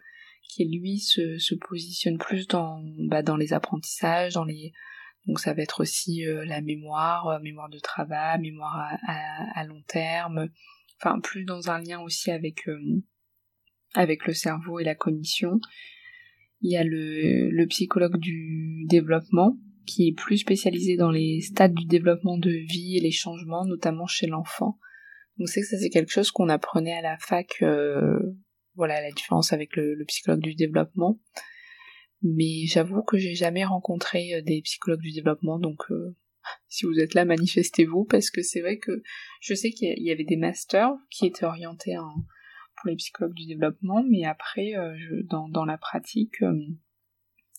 qui 0.49 0.65
lui 0.65 0.99
se, 0.99 1.37
se 1.37 1.55
positionne 1.55 2.17
plus 2.17 2.47
dans, 2.47 2.83
bah, 3.07 3.23
dans 3.23 3.37
les 3.37 3.53
apprentissages, 3.53 4.33
dans 4.33 4.43
les 4.43 4.73
donc 5.27 5.39
ça 5.39 5.53
va 5.53 5.61
être 5.61 5.81
aussi 5.81 6.25
euh, 6.25 6.45
la 6.45 6.61
mémoire, 6.61 7.27
euh, 7.27 7.39
mémoire 7.39 7.69
de 7.69 7.79
travail, 7.79 8.39
mémoire 8.39 8.97
à, 9.07 9.63
long 9.65 9.81
terme, 9.87 10.49
enfin 10.97 11.19
plus 11.19 11.43
dans 11.43 11.69
un 11.69 11.79
lien 11.81 11.99
aussi 12.01 12.31
avec 12.31 12.67
euh, 12.67 13.03
avec 13.93 14.25
le 14.25 14.33
cerveau 14.33 14.79
et 14.79 14.83
la 14.83 14.95
cognition. 14.95 15.59
Il 16.61 16.71
y 16.71 16.77
a 16.77 16.83
le, 16.83 17.49
le 17.49 17.67
psychologue 17.67 18.17
du 18.17 18.85
développement 18.87 19.57
qui 19.85 20.07
est 20.07 20.13
plus 20.13 20.39
spécialisé 20.39 20.97
dans 20.97 21.11
les 21.11 21.41
stades 21.41 21.73
du 21.73 21.85
développement 21.85 22.37
de 22.37 22.51
vie 22.51 22.97
et 22.97 22.99
les 22.99 23.11
changements, 23.11 23.65
notamment 23.65 24.07
chez 24.07 24.27
l'enfant. 24.27 24.77
Donc 25.37 25.49
c'est 25.49 25.61
que 25.61 25.67
ça 25.67 25.77
c'est 25.77 25.89
quelque 25.89 26.11
chose 26.11 26.31
qu'on 26.31 26.49
apprenait 26.49 26.97
à 26.97 27.01
la 27.01 27.17
fac, 27.17 27.63
voilà 28.79 29.01
la 29.01 29.11
différence 29.11 29.53
avec 29.53 29.75
le, 29.75 30.03
psychologue 30.07 30.41
du 30.41 30.55
développement. 30.55 31.19
Mais 32.21 32.65
j'avoue 32.65 33.03
que 33.03 33.17
j'ai 33.17 33.35
jamais 33.35 33.63
rencontré 33.63 34.33
euh, 34.33 34.41
des 34.41 34.61
psychologues 34.61 35.01
du 35.01 35.11
développement, 35.11 35.59
donc 35.59 35.83
si 36.67 36.85
vous 36.85 36.99
êtes 36.99 37.13
là, 37.13 37.25
manifestez-vous, 37.25 38.05
parce 38.05 38.29
que 38.29 38.41
c'est 38.41 38.61
vrai 38.61 38.77
que 38.77 39.01
je 39.41 39.53
sais 39.53 39.71
qu'il 39.71 40.01
y 40.01 40.11
avait 40.11 40.23
des 40.23 40.37
masters 40.37 40.93
qui 41.09 41.25
étaient 41.25 41.45
orientés 41.45 41.95
pour 41.95 42.89
les 42.89 42.95
psychologues 42.95 43.33
du 43.33 43.45
développement, 43.45 44.03
mais 44.03 44.25
après, 44.25 44.75
euh, 44.75 44.95
dans, 45.29 45.65
la 45.65 45.77
pratique, 45.77 46.41
euh, 46.41 46.53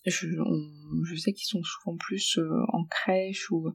je, 0.06 1.16
sais 1.16 1.32
qu'ils 1.32 1.48
sont 1.48 1.62
souvent 1.62 1.96
plus 1.96 2.38
euh, 2.38 2.64
en 2.68 2.84
crèche 2.84 3.50
ou, 3.50 3.70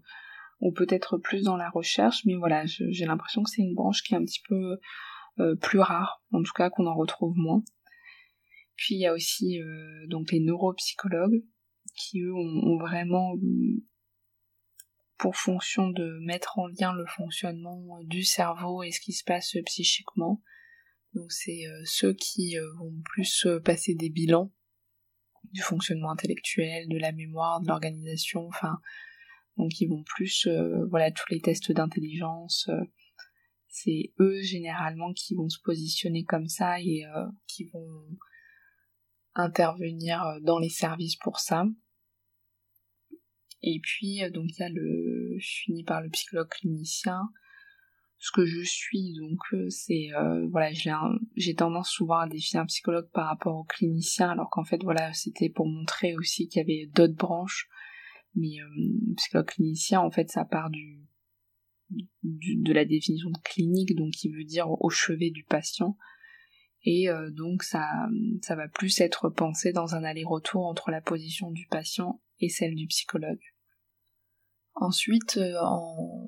ou 0.60 0.72
peut-être 0.72 1.18
plus 1.18 1.44
dans 1.44 1.58
la 1.58 1.70
recherche, 1.70 2.24
mais 2.26 2.36
voilà, 2.36 2.66
j'ai 2.66 3.06
l'impression 3.06 3.44
que 3.44 3.50
c'est 3.50 3.62
une 3.62 3.76
branche 3.76 4.04
qui 4.04 4.14
est 4.14 4.18
un 4.18 4.26
petit 4.26 4.42
peu 4.48 4.78
plus 5.62 5.80
rare, 5.80 6.24
en 6.32 6.42
tout 6.42 6.54
cas 6.54 6.70
qu'on 6.70 6.88
en 6.88 6.96
retrouve 6.96 7.36
moins. 7.36 7.64
Puis 8.76 8.96
il 8.96 9.02
y 9.02 9.06
a 9.06 9.14
aussi 9.14 9.60
donc 10.08 10.32
les 10.32 10.40
neuropsychologues 10.40 11.44
qui 11.96 12.22
eux 12.22 12.34
ont 12.34 12.78
vraiment 12.78 13.36
pour 15.18 15.36
fonction 15.36 15.90
de 15.90 16.20
mettre 16.26 16.60
en 16.60 16.68
lien 16.68 16.94
le 16.94 17.06
fonctionnement 17.06 18.00
du 18.04 18.24
cerveau 18.24 18.84
et 18.84 18.92
ce 18.92 19.00
qui 19.00 19.14
se 19.14 19.24
passe 19.24 19.56
psychiquement. 19.66 20.42
Donc 21.14 21.32
c'est 21.32 21.66
euh, 21.66 21.82
ceux 21.86 22.14
qui 22.14 22.58
euh, 22.58 22.74
vont 22.78 22.94
plus 23.06 23.46
euh, 23.46 23.60
passer 23.60 23.96
des 23.96 24.10
bilans 24.10 24.52
du 25.54 25.62
fonctionnement 25.62 26.12
intellectuel, 26.12 26.90
de 26.90 26.98
la 26.98 27.14
mémoire, 27.14 27.62
de 27.62 27.68
l'organisation, 27.68 28.46
enfin 28.48 28.80
donc 29.58 29.80
ils 29.80 29.88
vont 29.88 30.04
plus 30.04 30.50
voilà 30.90 31.12
tous 31.12 31.32
les 31.32 31.40
tests 31.40 31.72
d'intelligence 31.72 32.70
c'est 33.76 34.14
eux 34.20 34.42
généralement 34.42 35.12
qui 35.14 35.36
vont 35.36 35.50
se 35.50 35.60
positionner 35.64 36.24
comme 36.24 36.48
ça 36.48 36.80
et 36.80 37.04
qui 37.48 37.66
vont 37.66 38.18
intervenir 39.34 40.22
dans 40.42 40.60
les 40.60 40.70
services 40.70 41.18
pour 41.18 41.40
ça. 41.40 41.66
Et 43.68 43.80
puis, 43.82 44.24
euh, 44.24 44.30
donc, 44.30 44.46
il 44.52 44.60
y 44.60 44.64
a 44.64 44.70
le, 44.70 45.36
je 45.40 45.62
finis 45.64 45.84
par 45.84 46.02
le 46.02 46.10
psychologue 46.10 46.50
clinicien. 46.50 47.30
Ce 48.20 48.32
que 48.32 48.46
je 48.46 48.62
suis, 48.62 49.14
donc, 49.20 49.40
euh, 49.54 49.70
c'est, 49.70 50.10
euh, 50.14 50.48
voilà, 50.48 50.72
j'ai 51.36 51.56
tendance 51.56 51.90
souvent 51.90 52.20
à 52.20 52.28
définir 52.28 52.62
un 52.62 52.68
psychologue 52.68 53.10
par 53.12 53.28
rapport 53.28 53.58
au 53.58 53.64
clinicien, 53.64 54.30
alors 54.30 54.50
qu'en 54.52 54.64
fait, 54.64 54.82
voilà, 54.84 55.12
c'était 55.14 55.50
pour 55.50 55.68
montrer 55.68 56.16
aussi 56.16 56.48
qu'il 56.48 56.60
y 56.60 56.64
avait 56.64 56.92
d'autres 56.94 57.16
branches. 57.16 57.68
Mais 58.36 58.58
le 58.60 59.16
psychologue 59.16 59.48
clinicien, 59.48 60.00
en 60.00 60.12
fait, 60.12 60.30
ça 60.30 60.46
part 60.46 60.70
du, 60.70 61.02
de 62.24 62.74
la 62.74 62.86
définition 62.86 63.30
de 63.30 63.40
clinique, 63.44 63.96
donc 63.96 64.12
qui 64.12 64.30
veut 64.30 64.44
dire 64.44 64.68
au 64.70 64.90
chevet 64.90 65.30
du 65.30 65.44
patient. 65.44 65.98
Et 66.84 67.08
donc 67.32 67.64
ça, 67.64 67.90
ça 68.44 68.56
va 68.56 68.68
plus 68.68 69.02
être 69.02 69.30
pensé 69.30 69.72
dans 69.72 69.96
un 69.96 70.04
aller-retour 70.04 70.66
entre 70.66 70.92
la 70.92 71.02
position 71.02 71.50
du 71.50 71.66
patient 71.66 72.22
et 72.40 72.50
celle 72.50 72.76
du 72.76 72.86
psychologue. 72.88 73.42
Ensuite, 74.76 75.38
euh, 75.38 75.56
en 75.62 76.28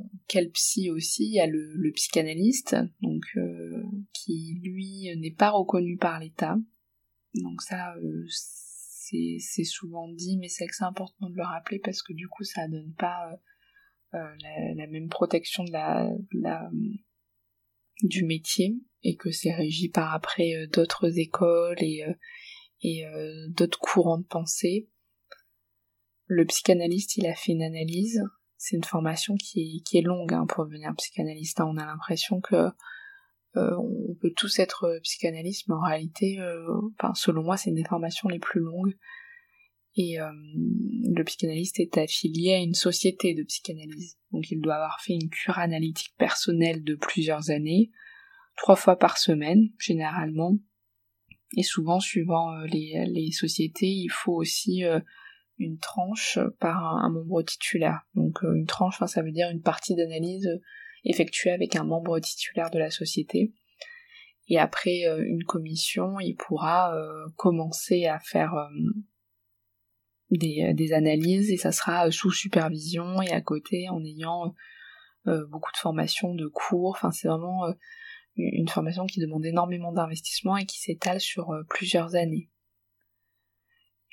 psy 0.54 0.90
aussi, 0.90 1.26
il 1.26 1.34
y 1.34 1.40
a 1.42 1.48
le, 1.48 1.92
psychanalyste, 1.94 2.78
donc 3.02 3.24
euh, 3.36 3.84
qui 4.14 4.58
lui 4.64 5.10
n'est 5.18 5.36
pas 5.36 5.50
reconnu 5.50 5.98
par 5.98 6.20
l'État. 6.20 6.58
Donc 7.34 7.62
ça, 7.62 7.94
euh, 7.96 8.26
c'est 8.30 9.64
souvent 9.66 10.08
dit, 10.14 10.38
mais 10.38 10.48
c'est 10.48 10.66
que 10.66 10.84
important 10.84 11.30
de 11.30 11.36
le 11.36 11.44
rappeler 11.44 11.80
parce 11.84 12.02
que 12.02 12.14
du 12.14 12.30
coup, 12.30 12.44
ça 12.44 12.68
donne 12.70 12.94
pas 12.94 13.38
la, 14.76 14.88
même 14.88 15.10
protection 15.10 15.64
la, 15.72 16.10
du 18.04 18.26
métier 18.26 18.76
et 19.04 19.16
que 19.16 19.32
c'est 19.32 19.54
régi 19.54 19.90
par 19.90 20.14
après 20.14 20.68
d'autres 20.74 21.18
écoles 21.20 21.78
et, 21.82 22.04
d'autres 23.50 23.80
courants 23.80 24.20
de 24.20 24.26
pensée. 24.26 24.90
Le 26.26 26.46
psychanalyste, 26.46 27.18
il 27.18 27.26
a 27.28 27.36
fait 27.36 27.54
une 27.54 27.64
analyse 27.64 28.22
c'est 28.58 28.76
une 28.76 28.84
formation 28.84 29.36
qui, 29.36 29.84
est 29.94 30.02
longue 30.02 30.34
hein, 30.34 30.46
pour 30.48 30.66
devenir 30.66 30.94
psychanalyste. 30.96 31.62
On 31.62 31.78
a 31.78 31.86
l'impression 31.86 32.42
que 32.42 32.70
euh, 33.56 33.76
on 33.78 34.16
peut 34.20 34.34
tous 34.36 34.60
être 34.60 35.00
psychanalyste, 35.04 35.68
mais 35.68 35.76
en 35.76 35.82
réalité, 35.82 36.40
euh, 36.40 36.68
enfin, 37.00 37.14
selon 37.14 37.44
moi, 37.44 37.58
c'est 37.58 37.70
une 37.70 37.76
des 37.76 37.84
formations 37.84 38.30
les 38.30 38.40
plus 38.40 38.60
longues. 38.60 38.98
Et 39.98 40.22
euh, 40.22 40.32
le 40.32 41.24
psychanalyste 41.24 41.80
est 41.80 41.98
affilié 41.98 42.54
à 42.54 42.60
une 42.60 42.75
société 42.75 43.34
de 43.34 43.44
psychanalyse. 43.44 44.18
Donc 44.32 44.50
il 44.51 44.62
doit 44.62 44.75
avoir 44.75 45.01
fait 45.01 45.13
une 45.13 45.30
cure 45.30 45.58
analytique 45.58 46.13
personnelle 46.18 46.84
de 46.84 46.96
plusieurs 46.96 47.50
années, 47.50 47.92
trois 48.58 48.75
fois 48.75 48.98
par 48.98 49.18
semaine, 49.18 49.70
généralement. 49.80 50.58
Et 51.56 51.63
souvent, 51.63 52.00
suivant 52.00 52.58
les, 52.72 53.06
les 53.08 53.32
sociétés, 53.32 53.88
il 53.88 54.10
faut 54.10 54.34
aussi 54.34 54.84
une 55.60 55.80
tranche 55.80 56.39
par 56.60 56.98
un, 56.98 57.10
membre 57.10 57.42
titulaire. 57.42 58.01
Donc 58.16 58.44
euh, 58.44 58.54
une 58.56 58.66
tranche, 58.66 59.00
ça 59.06 59.22
veut 59.22 59.32
dire 59.32 59.50
une 59.50 59.62
partie 59.62 59.96
d'analyse 59.96 60.48
effectuée 61.04 61.51
avec 61.51 61.75
un 61.75 61.84
membre 61.84 62.20
titulaire 62.20 62.70
de 62.70 62.80
la 62.80 62.92
société. 62.92 63.54
Et 64.50 64.58
après 64.58 65.06
euh, 65.06 65.24
une 65.25 65.44
commission, 65.44 66.20
il 66.20 66.36
pourra 66.36 66.96
euh, 66.96 67.27
commencer 67.36 68.06
à 68.06 68.20
faire 68.20 68.54
des, 70.32 70.74
des, 70.74 70.94
analyses 70.94 71.52
et 71.52 71.58
ça 71.58 71.72
sera 71.72 72.12
sous 72.12 72.32
supervision 72.32 73.22
et 73.22 73.32
à 73.32 73.42
côté 73.42 73.90
en 73.90 74.04
ayant 74.04 74.54
beaucoup 75.26 75.72
de 75.72 75.78
formations, 75.78 76.34
de 76.34 76.48
cours. 76.48 76.92
Enfin, 76.96 77.12
c'est 77.12 77.28
vraiment 77.28 77.66
une 78.36 78.68
formation 78.68 79.06
qui 79.06 79.20
demande 79.20 79.46
énormément 79.46 79.92
d'investissement 79.92 80.58
et 80.58 80.66
qui 80.66 80.80
s'étale 80.80 81.20
sur 81.20 81.54
plusieurs 81.70 82.16
années 82.16 82.50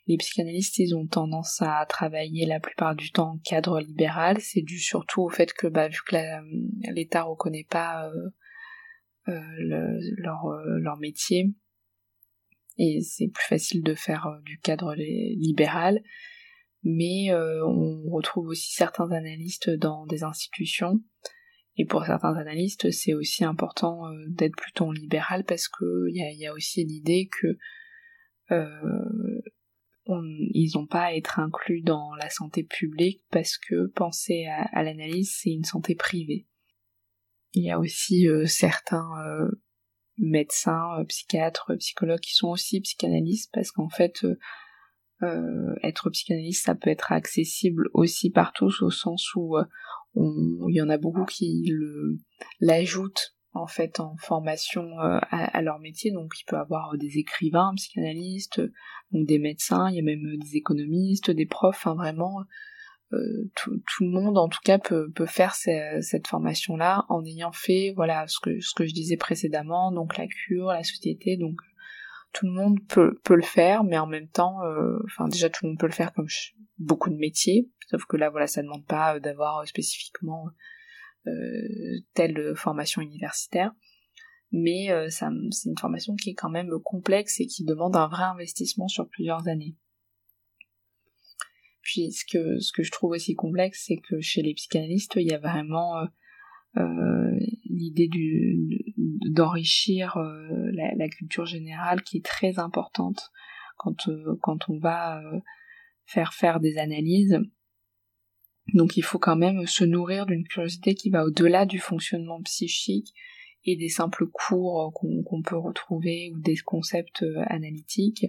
les 0.06 0.16
psychanalystes, 0.18 0.78
ils 0.78 0.94
ont 0.94 1.06
tendance 1.06 1.62
à 1.62 1.84
travailler 1.86 2.46
la 2.46 2.60
plupart 2.60 2.94
du 2.94 3.10
temps 3.10 3.32
en 3.32 3.38
cadre 3.38 3.80
libéral. 3.80 4.38
C'est 4.40 4.60
dû 4.60 4.78
surtout 4.78 5.22
au 5.22 5.30
fait 5.30 5.52
que, 5.52 5.66
bah, 5.66 5.88
vu 5.88 5.98
que 6.06 6.16
l'État 6.92 7.22
reconnaît 7.22 7.66
pas 7.68 8.08
euh, 8.08 8.30
euh, 9.28 9.98
leur, 10.18 10.46
euh, 10.46 10.78
leur 10.78 10.98
métier, 10.98 11.54
et 12.76 13.00
c'est 13.00 13.28
plus 13.28 13.46
facile 13.46 13.82
de 13.82 13.94
faire 13.94 14.26
du 14.44 14.58
cadre 14.58 14.94
libéral. 14.94 16.02
Mais 16.82 17.32
on 17.32 18.10
retrouve 18.10 18.48
aussi 18.48 18.74
certains 18.74 19.10
analystes 19.10 19.70
dans 19.70 20.06
des 20.06 20.22
institutions. 20.22 21.00
Et 21.76 21.86
pour 21.86 22.04
certains 22.04 22.34
analystes, 22.34 22.90
c'est 22.90 23.14
aussi 23.14 23.44
important 23.44 24.02
d'être 24.28 24.56
plutôt 24.56 24.92
libéral 24.92 25.44
parce 25.44 25.68
que 25.68 26.08
il 26.10 26.16
y 26.38 26.46
a, 26.46 26.52
aussi 26.52 26.84
l'idée 26.84 27.28
que 27.40 27.56
ils 30.06 30.72
n'ont 30.74 30.86
pas 30.86 31.04
à 31.04 31.14
être 31.14 31.38
inclus 31.38 31.82
dans 31.82 32.14
la 32.16 32.28
santé 32.30 32.62
publique 32.62 33.22
parce 33.30 33.56
que 33.58 33.86
penser 33.88 34.46
à, 34.46 34.82
l'analyse, 34.82 35.34
c'est 35.40 35.50
une 35.50 35.64
santé 35.64 35.94
privée. 35.94 36.46
Il 37.52 37.64
y 37.64 37.70
a 37.70 37.78
aussi 37.78 38.28
euh, 38.28 38.46
certains 38.46 39.08
euh, 39.26 39.48
médecins, 40.18 40.98
euh, 40.98 41.04
psychiatres, 41.04 41.74
psychologues 41.78 42.20
qui 42.20 42.34
sont 42.34 42.48
aussi 42.48 42.80
psychanalystes 42.80 43.50
parce 43.52 43.70
qu'en 43.70 43.88
fait, 43.88 44.26
être 45.82 46.10
psychanalyste, 46.10 46.66
ça 46.66 46.74
peut 46.74 46.90
être 46.90 47.10
accessible 47.10 47.88
aussi 47.94 48.28
par 48.28 48.52
tous 48.52 48.82
au 48.82 48.90
sens 48.90 49.34
où 49.34 49.56
il 50.16 50.76
y 50.76 50.82
en 50.82 50.90
a 50.90 50.98
beaucoup 50.98 51.24
qui 51.24 51.72
l'ajoutent 52.60 53.34
en 53.54 53.66
fait 53.66 54.00
en 54.00 54.16
formation 54.16 54.98
à, 54.98 55.62
leur 55.62 55.78
métier. 55.78 56.10
Donc 56.10 56.34
il 56.38 56.44
peut 56.44 56.58
avoir 56.58 56.96
des 56.98 57.18
écrivains, 57.18 57.72
psychanalystes, 57.76 58.60
donc 59.12 59.26
des 59.26 59.38
médecins, 59.38 59.88
il 59.90 59.96
y 59.96 60.00
a 60.00 60.02
même 60.02 60.36
des 60.36 60.56
économistes, 60.56 61.30
des 61.30 61.46
profs, 61.46 61.76
enfin 61.76 61.94
vraiment 61.94 62.40
euh, 62.40 62.44
tout, 63.54 63.78
tout, 63.86 64.04
le 64.04 64.10
monde 64.10 64.36
en 64.38 64.48
tout 64.48 64.60
cas 64.64 64.78
peut, 64.78 65.12
faire 65.26 65.54
cette 65.54 66.26
formation 66.26 66.76
là 66.76 67.04
en 67.08 67.24
ayant 67.24 67.52
fait 67.52 67.92
voilà 67.94 68.26
ce 68.26 68.40
que 68.40 68.58
ce 68.60 68.74
que 68.74 68.86
je 68.86 68.92
disais 68.92 69.16
précédemment 69.16 69.92
donc 69.92 70.16
la 70.16 70.26
cure 70.26 70.66
la 70.66 70.82
société 70.82 71.36
donc 71.36 71.56
tout 72.32 72.46
le 72.46 72.52
monde 72.52 72.78
peut, 72.88 73.20
peut 73.22 73.36
le 73.36 73.42
faire 73.42 73.84
mais 73.84 73.98
en 73.98 74.08
même 74.08 74.28
temps 74.28 74.64
euh, 74.64 74.98
enfin 75.04 75.28
déjà 75.28 75.48
tout 75.48 75.64
le 75.64 75.70
monde 75.70 75.78
peut 75.78 75.86
le 75.86 75.92
faire 75.92 76.12
comme 76.12 76.26
beaucoup 76.78 77.10
de 77.10 77.16
métiers 77.16 77.70
sauf 77.88 78.04
que 78.06 78.16
là 78.16 78.30
voilà 78.30 78.48
ça 78.48 78.62
demande 78.62 78.84
pas 78.86 79.20
d'avoir 79.20 79.64
spécifiquement 79.68 80.46
euh, 81.26 82.00
telle 82.12 82.54
formation 82.54 83.00
universitaire. 83.00 83.72
Mais 84.52 84.90
euh, 84.90 85.08
c'est 85.08 85.24
une 85.24 85.78
formation 85.78 86.14
qui 86.16 86.30
est 86.30 86.34
quand 86.34 86.50
même 86.50 86.70
complexe 86.84 87.40
et 87.40 87.46
qui 87.46 87.64
demande 87.64 87.96
un 87.96 88.08
vrai 88.08 88.24
investissement 88.24 88.88
sur 88.88 89.08
plusieurs 89.08 89.48
années 89.48 89.74
puis 91.84 92.10
ce 92.10 92.24
que, 92.24 92.82
je 92.82 92.90
trouve 92.90 93.10
aussi 93.10 93.34
complexe, 93.34 93.84
c'est 93.86 93.98
que 93.98 94.20
chez 94.20 94.42
les 94.42 94.54
psychanalystes, 94.54 95.16
il 95.16 95.28
y 95.28 95.34
a 95.34 95.38
vraiment 95.38 95.98
euh, 95.98 96.06
euh 96.78 97.38
l'idée 97.66 98.08
d'enrichir 99.30 100.16
euh, 100.16 100.70
la, 100.72 101.08
culture 101.08 101.44
générale 101.44 102.02
qui 102.02 102.18
est 102.18 102.24
très 102.24 102.58
importante 102.58 103.30
quand, 103.76 104.08
quand 104.40 104.70
on 104.70 104.78
va 104.78 105.20
faire 106.06 106.32
faire 106.32 106.60
des 106.60 106.78
analyses. 106.78 107.40
Donc 108.74 108.96
il 108.96 109.02
faut 109.02 109.18
quand 109.18 109.36
même 109.36 109.66
se 109.66 109.84
nourrir 109.84 110.24
d'une 110.24 110.44
curiosité 110.44 110.94
qui 110.94 111.10
va 111.10 111.24
au-delà 111.24 111.66
du 111.66 111.78
fonctionnement 111.78 112.40
psychique 112.42 113.12
et 113.64 113.76
des 113.76 113.88
simples 113.88 114.26
cours 114.26 114.92
qu'on 114.94 115.42
peut 115.42 115.58
retrouver 115.58 116.30
ou 116.32 116.38
des 116.38 116.56
concepts 116.56 117.24
analytiques 117.48 118.26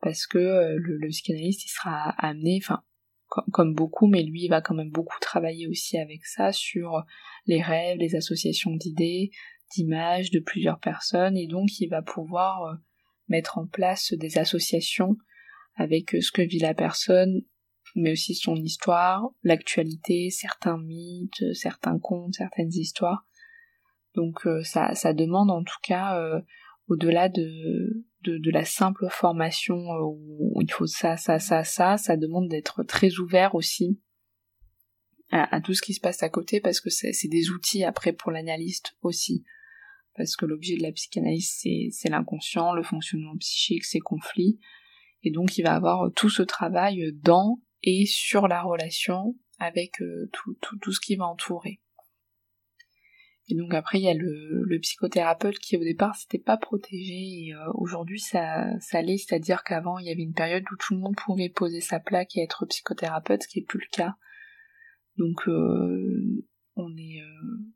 parce 0.00 0.26
que 0.26 0.38
euh, 0.38 0.76
le, 0.78 0.96
le, 0.96 1.08
psychanalyste 1.08 1.64
il 1.64 1.70
sera 1.70 2.10
amené, 2.18 2.60
enfin 2.62 2.82
comme, 3.52 3.74
beaucoup, 3.74 4.06
mais 4.06 4.22
lui 4.22 4.44
il 4.44 4.48
va 4.48 4.62
quand 4.62 4.74
même 4.74 4.90
beaucoup 4.90 5.18
travailler 5.20 5.68
aussi 5.68 5.98
avec 5.98 6.24
ça 6.24 6.50
sur 6.50 7.04
les 7.44 7.60
rêves, 7.60 7.98
les 7.98 8.16
associations 8.16 8.74
d'idées, 8.74 9.30
d'images 9.74 10.30
de 10.30 10.40
plusieurs 10.40 10.80
personnes, 10.80 11.36
et 11.36 11.46
donc 11.46 11.78
il 11.78 11.88
va 11.88 12.00
pouvoir 12.00 12.62
euh, 12.62 12.74
mettre 13.28 13.58
en 13.58 13.66
place 13.66 14.14
des 14.14 14.38
associations 14.38 15.16
avec 15.74 16.14
euh, 16.14 16.22
ce 16.22 16.32
que 16.32 16.40
vit 16.40 16.58
la 16.58 16.72
personne, 16.72 17.42
mais 17.94 18.12
aussi 18.12 18.34
son 18.34 18.56
histoire, 18.56 19.28
l'actualité, 19.42 20.30
certains 20.30 20.78
mythes, 20.78 21.52
certains 21.52 21.98
contes, 21.98 22.34
certaines 22.34 22.72
histoires. 22.72 23.26
Donc 24.14 24.40
ça, 24.62 24.94
ça 24.94 25.12
demande 25.12 25.50
en 25.50 25.62
tout 25.62 25.78
cas, 25.82 26.20
au-delà 26.88 27.28
de, 27.28 28.04
de, 28.22 28.50
la 28.50 28.64
simple 28.64 29.06
formation 29.10 29.76
euh, 29.76 30.02
où 30.02 30.60
il 30.60 30.70
faut 30.70 30.86
ça, 30.86 31.16
ça, 31.16 31.38
ça, 31.38 31.64
ça, 31.64 31.96
ça 31.96 32.16
demande 32.16 32.48
d'être 32.48 32.82
très 32.82 33.18
ouvert 33.18 33.54
aussi 33.54 34.00
à, 35.30 35.60
tout 35.60 35.74
ce 35.74 35.82
qui 35.82 35.92
se 35.92 36.00
passe 36.00 36.22
à 36.22 36.30
côté 36.30 36.60
parce 36.60 36.80
que 36.80 36.88
c'est 36.90 37.28
des 37.28 37.50
outils 37.50 37.84
après 37.84 38.12
pour 38.12 38.30
l'analyste 38.30 38.96
aussi. 39.02 39.44
Parce 40.16 40.36
que 40.36 40.46
l'objet 40.46 40.76
de 40.76 40.82
la 40.82 40.92
psychanalyse 40.92 41.60
c'est 41.92 42.08
l'inconscient, 42.08 42.72
le 42.72 42.82
fonctionnement 42.82 43.36
psychique, 43.36 43.84
ses 43.84 44.00
conflits. 44.00 44.58
Et 45.22 45.30
donc 45.30 45.58
il 45.58 45.62
va 45.62 45.74
avoir 45.74 46.10
tout 46.14 46.30
ce 46.30 46.42
travail 46.42 47.12
dans 47.14 47.60
et 47.82 48.06
sur 48.06 48.48
la 48.48 48.62
relation 48.62 49.36
avec 49.58 50.00
euh, 50.00 50.30
tout, 50.32 50.56
tout 50.80 50.92
ce 50.92 51.00
qui 51.00 51.16
va 51.16 51.26
entourer. 51.26 51.80
Et 53.50 53.54
donc 53.54 53.72
après 53.72 53.98
il 53.98 54.04
y 54.04 54.08
a 54.08 54.14
le, 54.14 54.62
le 54.64 54.78
psychothérapeute 54.78 55.58
qui 55.58 55.78
au 55.78 55.82
départ 55.82 56.14
c'était 56.16 56.38
pas 56.38 56.58
protégé 56.58 57.46
et 57.46 57.54
euh, 57.54 57.72
aujourd'hui 57.74 58.20
ça, 58.20 58.78
ça 58.80 59.00
l'est, 59.00 59.16
c'est-à-dire 59.16 59.64
qu'avant 59.64 59.98
il 59.98 60.06
y 60.06 60.10
avait 60.10 60.22
une 60.22 60.34
période 60.34 60.64
où 60.70 60.76
tout 60.76 60.94
le 60.94 61.00
monde 61.00 61.16
pouvait 61.16 61.48
poser 61.48 61.80
sa 61.80 61.98
plaque 61.98 62.36
et 62.36 62.42
être 62.42 62.66
psychothérapeute, 62.66 63.42
ce 63.42 63.48
qui 63.48 63.60
est 63.60 63.66
plus 63.66 63.80
le 63.80 63.90
cas. 63.90 64.16
Donc 65.16 65.48
euh, 65.48 66.44
on 66.76 66.94
est 66.98 67.22
euh, 67.22 67.72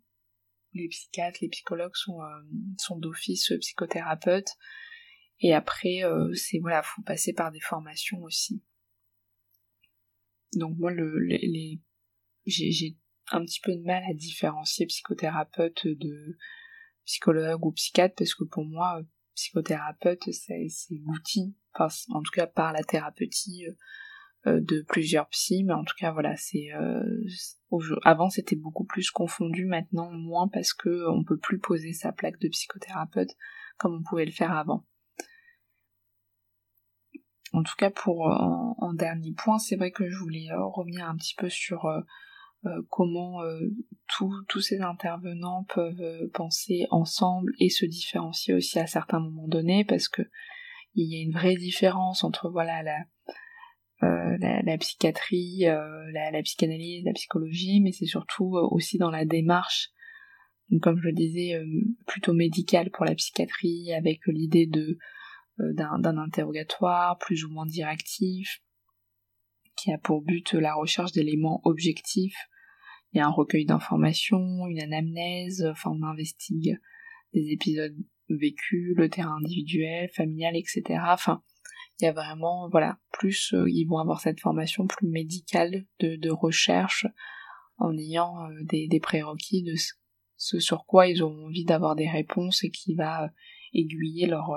les 0.74 0.88
psychiatres, 0.88 1.38
les 1.40 1.48
psychologues 1.48 1.94
sont, 1.94 2.18
sont 2.78 2.98
d'office 2.98 3.52
psychothérapeutes 3.61 4.56
et 5.40 5.54
après 5.54 6.02
c'est 6.35 6.58
voilà 6.58 6.82
faut 6.82 7.02
passer 7.02 7.32
par 7.32 7.50
des 7.50 7.61
formations 7.61 8.22
aussi. 8.22 8.62
Donc 10.54 10.76
moi 10.76 10.90
le, 10.92 11.18
les, 11.18 11.38
les 11.38 11.80
j'ai 12.44 12.96
un 13.32 13.44
petit 13.44 13.60
peu 13.60 13.74
de 13.74 13.82
mal 13.82 14.02
à 14.08 14.14
différencier 14.14 14.86
psychothérapeute 14.86 15.86
de 15.86 16.36
psychologue 17.04 17.64
ou 17.64 17.72
psychiatre 17.72 18.14
parce 18.16 18.34
que 18.34 18.44
pour 18.44 18.64
moi 18.64 19.00
psychothérapeute 19.34 20.30
c'est 20.30 20.68
l'outil 20.90 21.56
enfin 21.74 21.88
en 22.10 22.22
tout 22.22 22.30
cas 22.32 22.46
par 22.46 22.72
la 22.72 22.82
thérapeutie 22.84 23.66
euh, 24.46 24.60
de 24.60 24.82
plusieurs 24.82 25.28
psys 25.28 25.64
mais 25.64 25.72
en 25.72 25.84
tout 25.84 25.94
cas 25.98 26.12
voilà 26.12 26.36
c'est 26.36 26.72
euh, 26.74 27.02
avant 28.04 28.28
c'était 28.28 28.56
beaucoup 28.56 28.84
plus 28.84 29.10
confondu 29.10 29.64
maintenant 29.64 30.10
moins 30.12 30.48
parce 30.48 30.74
que 30.74 31.08
on 31.10 31.24
peut 31.24 31.38
plus 31.38 31.58
poser 31.58 31.92
sa 31.92 32.12
plaque 32.12 32.38
de 32.38 32.48
psychothérapeute 32.48 33.30
comme 33.78 33.94
on 33.94 34.02
pouvait 34.02 34.26
le 34.26 34.32
faire 34.32 34.52
avant. 34.52 34.86
En 37.54 37.62
tout 37.62 37.74
cas 37.76 37.90
pour 37.90 38.26
en 38.82 38.94
dernier 38.94 39.32
point 39.32 39.58
c'est 39.58 39.76
vrai 39.76 39.90
que 39.90 40.08
je 40.08 40.16
voulais 40.18 40.50
euh, 40.50 40.64
revenir 40.64 41.08
un 41.08 41.16
petit 41.16 41.34
peu 41.34 41.48
sur 41.48 41.86
euh, 41.86 42.00
comment 42.90 43.42
euh, 43.42 43.61
tous 44.07 44.61
ces 44.61 44.81
intervenants 44.81 45.64
peuvent 45.64 46.01
euh, 46.01 46.31
penser 46.33 46.87
ensemble 46.90 47.53
et 47.59 47.70
se 47.70 47.85
différencier 47.85 48.55
aussi 48.55 48.79
à 48.79 48.87
certains 48.87 49.18
moments 49.18 49.48
donnés 49.48 49.85
parce 49.85 50.09
que 50.09 50.22
il 50.94 51.11
y 51.11 51.18
a 51.18 51.22
une 51.22 51.33
vraie 51.33 51.57
différence 51.57 52.22
entre 52.22 52.51
voilà 52.51 52.83
la 52.83 52.98
la, 54.64 54.79
psychiatrie, 54.79 55.61
la, 55.61 56.42
psychanalyse, 56.42 57.05
la 57.05 57.12
psychologie, 57.12 57.81
mais 57.81 57.92
c'est 57.92 58.07
surtout 58.07 58.57
aussi 58.57 58.98
dans 58.98 59.12
la 59.12 59.25
démarche, 59.25 59.90
comme 60.81 60.98
je 60.98 61.07
le 61.07 61.12
disais, 61.12 61.62
plutôt 62.09 62.33
médicale 62.33 62.90
pour 62.90 63.05
la 63.05 63.14
psychiatrie, 63.14 63.92
avec 63.94 64.27
l'idée 64.27 64.66
de 64.66 64.98
d'un 65.59 66.18
interrogatoire 66.18 67.16
plus 67.18 67.44
ou 67.44 67.51
moins 67.53 67.64
directif, 67.64 68.61
qui 69.77 69.92
a 69.92 69.98
pour 69.98 70.20
but 70.20 70.53
la 70.55 70.75
recherche 70.75 71.12
d'éléments 71.12 71.61
objectifs 71.62 72.48
il 73.12 73.18
y 73.18 73.20
a 73.20 73.27
un 73.27 73.31
recueil 73.31 73.66
d'informations, 73.66 74.66
une 74.66 74.81
anamnèse, 74.81 75.66
enfin 75.70 75.90
on 75.90 76.03
investigue 76.03 76.79
des 77.35 77.51
épisodes 77.51 77.96
vécus, 78.29 78.94
le 78.96 79.09
terrain 79.09 79.37
individuel, 79.37 80.09
familial, 80.14 80.57
etc. 80.57 81.01
Enfin, 81.09 81.42
il 82.01 82.07
y 82.07 82.09
a 82.09 82.12
vraiment, 82.12 82.68
voilà, 82.70 82.98
plus 83.12 83.53
euh, 83.53 83.68
ils 83.68 83.85
vont 83.85 83.98
avoir 83.98 84.20
cette 84.20 84.40
formation 84.40 84.87
plus 84.87 85.07
médicale 85.07 85.87
de, 86.01 86.31
recherche 86.31 87.07
en 87.77 87.96
ayant 87.96 88.48
euh, 88.51 88.62
des, 88.62 89.01
prérequis 89.01 89.62
de 89.62 89.75
ce 90.37 90.59
sur 90.59 90.87
quoi 90.87 91.07
ils 91.07 91.22
ont 91.22 91.46
envie 91.46 91.64
d'avoir 91.64 91.94
des 91.94 92.09
réponses 92.09 92.64
et 92.64 92.70
qui 92.70 92.94
va 92.94 93.25
euh, 93.25 93.29
aiguiller 93.75 94.27
leur, 94.27 94.51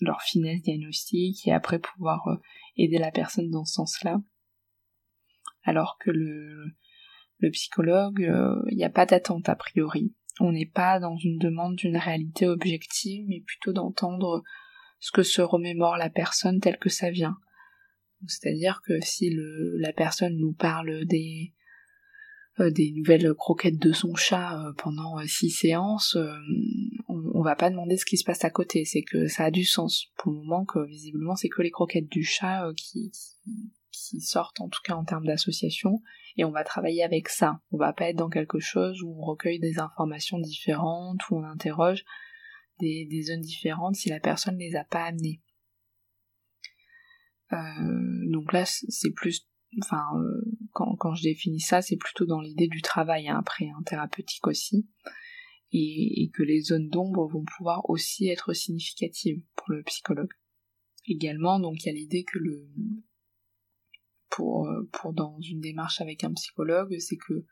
leur 0.00 0.22
finesse 0.22 0.62
diagnostique 0.62 1.46
et 1.46 1.52
après 1.52 1.78
pouvoir 1.78 2.26
aider 2.76 2.98
la 2.98 3.10
personne 3.10 3.50
dans 3.50 3.64
ce 3.64 3.74
sens-là. 3.74 4.20
Alors 5.62 5.98
que 6.00 6.10
le, 6.10 6.74
le 7.38 7.50
psychologue, 7.50 8.22
euh, 8.22 8.62
il 8.70 8.76
n'y 8.76 8.84
a 8.84 8.90
pas 8.90 9.06
d'attente 9.06 9.48
a 9.48 9.56
priori. 9.56 10.14
On 10.40 10.52
n'est 10.52 10.66
pas 10.66 10.98
dans 10.98 11.16
une 11.16 11.38
demande 11.38 11.76
d'une 11.76 11.96
réalité 11.96 12.46
objective, 12.46 13.26
mais 13.28 13.40
plutôt 13.40 13.72
d'entendre 13.72 14.42
ce 14.98 15.12
que 15.12 15.22
se 15.22 15.42
remémore 15.42 15.96
la 15.96 16.10
personne 16.10 16.60
telle 16.60 16.78
que 16.78 16.88
ça 16.88 17.10
vient. 17.10 17.36
C'est-à-dire 18.26 18.80
que 18.86 19.00
si 19.00 19.30
la 19.78 19.92
personne 19.92 20.36
nous 20.38 20.54
parle 20.54 21.04
des, 21.04 21.52
euh, 22.58 22.70
des 22.70 22.90
nouvelles 22.92 23.34
croquettes 23.34 23.78
de 23.78 23.92
son 23.92 24.14
chat 24.14 24.58
euh, 24.58 24.72
pendant 24.78 25.18
six 25.26 25.50
séances, 25.50 26.16
on, 27.08 27.22
on, 27.34 27.42
va 27.42 27.54
pas 27.54 27.68
demander 27.68 27.98
ce 27.98 28.06
qui 28.06 28.16
se 28.16 28.24
passe 28.24 28.44
à 28.44 28.50
côté. 28.50 28.86
C'est 28.86 29.02
que 29.02 29.26
ça 29.26 29.44
a 29.44 29.50
du 29.50 29.64
sens. 29.64 30.06
Pour 30.16 30.32
le 30.32 30.38
moment, 30.38 30.64
que 30.64 30.84
visiblement, 30.86 31.36
c'est 31.36 31.50
que 31.50 31.62
les 31.62 31.70
croquettes 31.70 32.08
du 32.08 32.24
chat 32.24 32.66
qui 32.74 33.12
sortent 34.20 34.60
en 34.60 34.68
tout 34.68 34.80
cas 34.82 34.94
en 34.94 35.04
termes 35.04 35.26
d'association 35.26 36.00
et 36.36 36.44
on 36.44 36.50
va 36.50 36.64
travailler 36.64 37.02
avec 37.02 37.28
ça. 37.28 37.60
On 37.70 37.76
va 37.76 37.92
pas 37.92 38.08
être 38.08 38.16
dans 38.16 38.28
quelque 38.28 38.58
chose 38.58 39.02
où 39.02 39.16
on 39.18 39.24
recueille 39.24 39.60
des 39.60 39.78
informations 39.78 40.38
différentes, 40.38 41.20
où 41.30 41.36
on 41.36 41.44
interroge 41.44 42.04
des, 42.80 43.22
zones 43.22 43.40
différentes 43.40 43.94
si 43.94 44.08
la 44.08 44.20
personne 44.20 44.54
ne 44.54 44.60
les 44.60 44.76
a 44.76 44.84
pas 44.84 45.04
amenées. 45.04 45.40
Euh, 47.52 48.30
donc 48.30 48.52
là, 48.52 48.64
c'est 48.66 49.12
plus, 49.12 49.46
enfin, 49.80 50.02
euh, 50.18 50.56
quand, 50.72 51.14
je 51.14 51.22
définis 51.22 51.60
ça, 51.60 51.82
c'est 51.82 51.96
plutôt 51.96 52.26
dans 52.26 52.40
l'idée 52.40 52.68
du 52.68 52.82
travail 52.82 53.28
hein, 53.28 53.36
après, 53.38 53.68
un 53.68 53.82
thérapeutique 53.82 54.46
aussi, 54.46 54.88
et 55.76 56.30
que 56.32 56.44
les 56.44 56.60
zones 56.60 56.88
d'ombre 56.88 57.26
vont 57.26 57.44
pouvoir 57.44 57.88
aussi 57.90 58.28
être 58.28 58.52
significatives 58.52 59.42
pour 59.56 59.72
le 59.72 59.82
psychologue. 59.82 60.32
Également, 61.06 61.58
donc 61.58 61.82
il 61.82 61.86
y 61.86 61.90
a 61.90 61.92
l'idée 61.92 62.24
que 62.24 62.38
le, 62.38 62.68
pour, 64.34 64.66
euh, 64.66 64.88
pour 64.92 65.12
dans 65.12 65.38
une 65.40 65.60
démarche 65.60 66.00
avec 66.00 66.24
un 66.24 66.32
psychologue, 66.32 66.96
c'est 66.98 67.16
que 67.16 67.44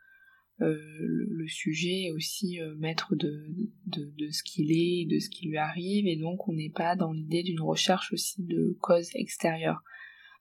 le, 0.59 1.47
sujet 1.49 2.05
est 2.05 2.13
aussi 2.13 2.61
maître 2.79 3.17
de, 3.17 3.49
de, 3.87 4.31
ce 4.31 4.45
qu'il 4.45 4.71
est, 4.71 5.07
de 5.13 5.19
ce 5.19 5.29
qui 5.29 5.49
lui 5.49 5.57
arrive, 5.57 6.07
et 6.07 6.15
donc 6.15 6.47
on 6.47 6.53
n'est 6.53 6.71
pas 6.71 6.95
dans 6.95 7.11
l'idée 7.11 7.43
d'une 7.43 7.61
recherche 7.61 8.13
aussi 8.13 8.45
de 8.45 8.79
causes 8.81 9.11
extérieures. 9.15 9.83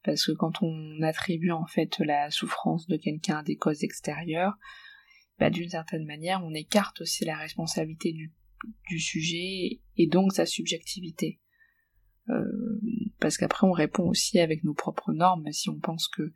Parce 0.04 0.26
que 0.26 0.32
quand 0.32 0.62
on 0.62 1.02
attribue 1.02 1.52
en 1.52 1.66
fait 1.66 1.98
la 2.00 2.30
souffrance 2.30 2.88
de 2.88 2.98
quelqu'un 2.98 3.38
à 3.38 3.44
des 3.44 3.56
causes 3.56 3.84
extérieures, 3.84 4.58
bah, 5.42 5.50
d'une 5.50 5.70
certaine 5.70 6.06
manière, 6.06 6.44
on 6.44 6.54
écarte 6.54 7.02
aussi 7.02 7.26
la 7.26 7.36
responsabilité 7.36 8.14
du, 8.14 8.32
sujet 9.00 9.80
et 9.98 10.08
donc 10.08 10.34
sa 10.34 10.46
subjectivité. 10.46 11.40
Euh, 12.30 12.80
parce 13.22 13.38
qu'après 13.38 13.66
on 13.68 13.72
répond 13.72 14.04
aussi 14.04 14.40
avec 14.40 14.64
nos 14.64 14.74
propres 14.74 15.14
normes. 15.14 15.50
Si 15.54 15.70
on 15.70 15.80
pense 15.80 16.08
que 16.10 16.34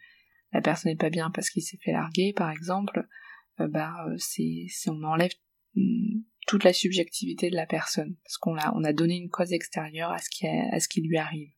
la 0.54 0.62
personne 0.62 0.92
n'est 0.92 0.98
pas 0.98 1.10
bien 1.10 1.32
parce 1.32 1.50
qu'il 1.50 1.64
s'est 1.64 1.80
fait 1.84 1.92
larguer, 1.92 2.32
par 2.32 2.52
exemple, 2.52 3.08
euh, 3.60 3.68
bah 3.68 3.94
c'est 4.18 4.68
on 4.88 5.04
enlève 5.04 5.34
mm, 5.74 6.22
toute 6.48 6.64
la 6.64 6.72
subjectivité 6.72 7.50
de 7.50 7.56
la 7.56 7.66
personne 7.66 8.16
parce 8.24 8.38
qu'on 8.38 8.56
a 8.58 8.72
on 8.76 8.84
a 8.84 8.94
donné 8.94 9.18
une 9.18 9.30
cause 9.30 9.52
extérieure 9.52 10.12
à 10.12 10.20
ce 10.20 10.88
qui 10.88 11.02
lui 11.02 11.18
arrive. 11.18 11.52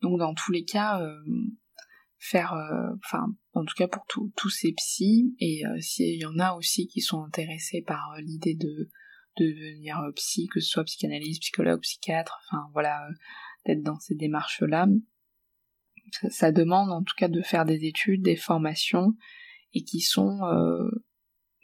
Donc 0.00 0.18
dans 0.18 0.34
tous 0.34 0.52
les 0.52 0.64
cas, 0.64 1.00
euh, 1.02 1.22
faire, 2.18 2.54
enfin 3.04 3.26
en 3.52 3.64
tout 3.64 3.74
cas 3.76 3.88
pour 3.88 4.06
tous 4.06 4.50
ces 4.50 4.72
psys 4.72 5.36
et 5.38 5.62
s'il 5.80 6.18
y 6.18 6.24
en 6.24 6.38
a 6.38 6.54
aussi 6.54 6.88
qui 6.88 7.00
sont 7.00 7.22
intéressés 7.22 7.82
par 7.82 8.16
l'idée 8.20 8.54
de 8.54 8.90
devenir 9.38 9.98
euh, 10.00 10.12
psy, 10.12 10.48
que 10.48 10.60
ce 10.60 10.68
soit 10.68 10.84
psychanalyste, 10.84 11.42
psychologue, 11.42 11.80
psychiatre, 11.80 12.40
enfin 12.46 12.68
voilà, 12.72 13.06
euh, 13.06 13.12
d'être 13.66 13.82
dans 13.82 13.98
ces 13.98 14.14
démarches-là. 14.14 14.86
Ça, 16.30 16.52
demande 16.52 16.90
en 16.90 17.02
tout 17.02 17.14
cas 17.16 17.28
de 17.28 17.42
faire 17.42 17.64
des 17.64 17.84
études, 17.84 18.22
des 18.22 18.36
formations, 18.36 19.14
et 19.74 19.84
qui 19.84 20.00
sont 20.00 20.40
euh, 20.44 20.88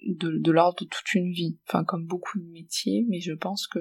de, 0.07 0.51
l'ordre 0.51 0.85
de 0.85 0.89
toute 0.89 1.15
une 1.15 1.33
vie, 1.33 1.59
enfin 1.67 1.85
comme 1.85 2.07
beaucoup 2.07 2.39
de 2.39 2.51
métiers, 2.51 3.07
mais 3.09 3.21
je 3.21 3.33
pense 3.33 3.67
que 3.67 3.79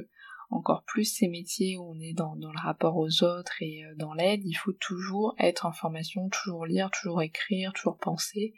encore 0.49 0.83
plus 0.85 1.05
ces 1.05 1.27
métiers 1.27 1.77
où 1.77 1.91
on 1.91 1.99
est 1.99 2.13
dans, 2.13 2.35
le 2.35 2.61
rapport 2.61 2.95
aux 2.95 3.23
autres 3.23 3.61
et 3.61 3.83
dans 3.97 4.13
l'aide, 4.13 4.41
il 4.45 4.53
faut 4.53 4.71
toujours 4.73 5.33
être 5.39 5.65
en 5.65 5.73
formation, 5.73 6.29
toujours 6.29 6.65
lire, 6.65 6.91
toujours 6.91 7.23
écrire, 7.23 7.73
toujours 7.73 7.97
penser 7.97 8.53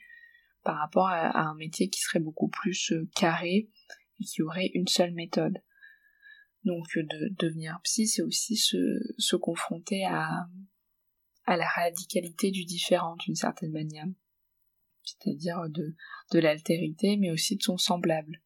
par 0.64 0.78
rapport 0.78 1.08
à 1.08 1.40
un 1.40 1.56
métier 1.56 1.90
qui 1.90 2.02
serait 2.02 2.20
beaucoup 2.20 2.50
plus 2.50 2.94
carré 3.16 3.70
et 4.20 4.26
qui 4.26 4.42
aurait 4.42 4.72
une 4.74 4.88
seule 4.88 5.14
méthode. 5.14 5.62
Donc 6.64 6.86
de 6.96 7.30
devenir 7.38 7.80
psy, 7.84 8.08
c'est 8.08 8.22
aussi 8.22 8.58
se, 8.58 9.36
confronter 9.36 10.06
à, 10.06 10.48
la 11.48 11.68
radicalité 11.68 12.52
du 12.52 12.66
différent 12.66 13.16
d'une 13.18 13.36
certaine 13.36 13.72
manière. 13.72 14.08
C'est-à-dire 15.04 15.70
de, 15.70 15.96
de 16.32 16.40
l'altérité, 16.40 17.18
mais 17.18 17.30
aussi 17.30 17.58
de 17.58 17.62
son 17.62 17.78
semblable. 17.78 18.42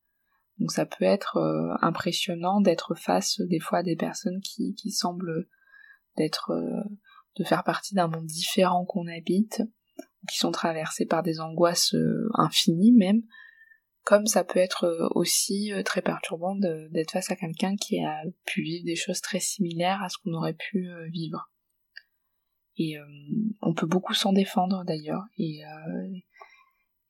Donc 0.60 0.72
ça 0.72 0.86
peut 0.86 1.06
être 1.06 1.38
euh, 1.38 1.74
impressionnant 1.82 2.60
d'être 2.60 2.94
face 2.94 3.40
des 3.42 3.60
fois 3.60 3.80
à 3.80 3.84
des 3.84 3.96
personnes 3.96 4.42
qui, 4.42 4.76
semblent 4.92 5.48
d'être 6.18 6.52
euh, 6.52 6.84
de 7.38 7.44
faire 7.46 7.64
partie 7.64 7.96
d'un 7.96 8.08
monde 8.08 8.26
différent 8.26 8.86
qu'on 8.86 9.08
habite, 9.08 9.62
qui 10.30 10.38
sont 10.38 10.52
traversées 10.52 11.06
par 11.06 11.24
des 11.24 11.40
angoisses 11.40 11.94
euh, 11.94 12.30
infinies 12.34 12.92
même, 12.92 13.22
comme 14.04 14.26
ça 14.26 14.44
peut 14.44 14.60
être 14.60 14.86
euh, 14.86 15.08
aussi 15.12 15.72
euh, 15.72 15.84
très 15.84 16.02
perturbant 16.02 16.56
d'être 16.56 17.12
face 17.12 17.32
à 17.32 17.36
quelqu'un 17.36 17.76
qui 17.76 18.04
a 18.04 18.24
pu 18.46 18.64
vivre 18.64 18.86
des 18.86 18.96
choses 18.96 19.22
très 19.22 19.40
similaires 19.40 20.02
à 20.02 20.10
ce 20.10 20.18
qu'on 20.18 20.34
aurait 20.34 20.56
pu 20.56 20.90
euh, 20.90 21.08
vivre. 21.10 21.52
Et 22.82 22.96
on 23.62 23.74
peut 23.74 23.86
beaucoup 23.86 24.14
s'en 24.14 24.32
défendre 24.32 24.86
d'ailleurs. 24.86 25.24
Et, 25.38 25.64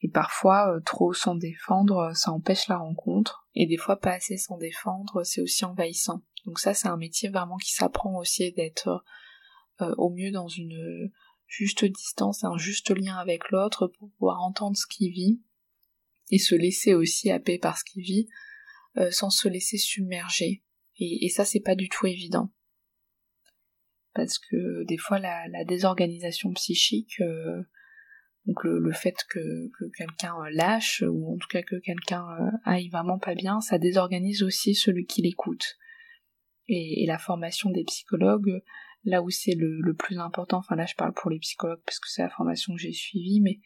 et 0.02 0.10
parfois, 0.10 0.80
trop 0.84 1.14
s'en 1.14 1.36
défendre, 1.36 2.12
ça 2.16 2.32
empêche 2.32 2.68
la 2.70 2.80
rencontre. 2.80 3.48
Et 3.54 3.68
des 3.68 3.78
fois, 3.78 4.00
pas 4.00 4.14
assez 4.14 4.36
s'en 4.38 4.58
défendre, 4.58 5.24
c'est 5.24 5.42
aussi 5.42 5.66
envahissant. 5.66 6.24
Donc 6.48 6.58
ça, 6.58 6.74
c'est 6.74 6.88
un 6.88 6.98
métier 6.98 7.30
vraiment 7.30 7.58
qui 7.58 7.72
s'apprend 7.72 8.18
aussi 8.18 8.52
d'être 8.54 9.04
au 9.80 10.10
mieux 10.10 10.32
dans 10.32 10.48
une 10.48 11.12
juste 11.46 11.86
distance, 11.86 12.44
un 12.44 12.58
juste 12.58 12.90
lien 12.90 13.18
avec 13.18 13.52
l'autre 13.52 13.86
pour 13.86 14.10
pouvoir 14.18 14.42
entendre 14.42 14.76
ce 14.76 14.88
qu'il 14.88 15.12
vit 15.12 15.40
et 16.30 16.38
se 16.38 16.56
laisser 16.56 16.94
aussi 16.94 17.32
happer 17.32 17.58
par 17.58 17.78
ce 17.78 17.84
qu'il 17.84 18.04
vit 18.04 18.28
euh, 18.98 19.12
sans 19.12 19.30
se 19.30 19.48
laisser 19.48 19.78
submerger. 19.78 20.64
Et, 21.02 21.30
ça, 21.30 21.46
c'est 21.46 21.62
pas 21.62 21.76
du 21.76 21.88
tout 21.88 22.08
évident. 22.08 22.52
Parce 24.14 24.38
que 24.38 24.84
des 24.86 24.98
fois, 24.98 25.20
la, 25.20 25.64
désorganisation 25.64 26.52
psychique, 26.54 27.22
euh, 27.22 27.62
donc 28.46 28.64
le, 28.64 28.92
fait 28.92 29.16
que, 29.30 29.40
quelqu'un 29.96 30.36
euh, 30.36 30.50
lâche, 30.52 31.04
ou 31.08 31.34
en 31.34 31.38
tout 31.38 31.48
cas 31.48 31.62
que 31.62 31.78
quelqu'un 31.78 32.26
aille 32.66 32.90
vraiment 32.90 33.20
pas 33.20 33.36
bien, 33.36 33.62
ça 33.62 33.78
désorganise 33.78 34.44
aussi 34.44 34.76
celui 34.76 35.06
qui 35.06 35.22
l'écoute. 35.22 35.78
Et, 36.68 37.06
la 37.08 37.20
formation 37.20 37.70
des 37.70 37.86
psychologues, 37.86 38.62
là 39.06 39.22
où 39.22 39.30
c'est 39.30 39.56
le, 39.56 39.80
le, 39.80 39.94
plus 39.94 40.18
important, 40.18 40.58
enfin 40.58 40.76
là 40.76 40.86
je 40.86 40.96
parle 40.96 41.14
pour 41.14 41.30
les 41.30 41.40
psychologues 41.40 41.82
parce 41.86 42.00
que 42.00 42.10
c'est 42.10 42.22
la 42.22 42.30
formation 42.30 42.74
que 42.74 42.82
j'ai 42.82 42.92
suivie, 42.92 43.40
mais 43.40 43.60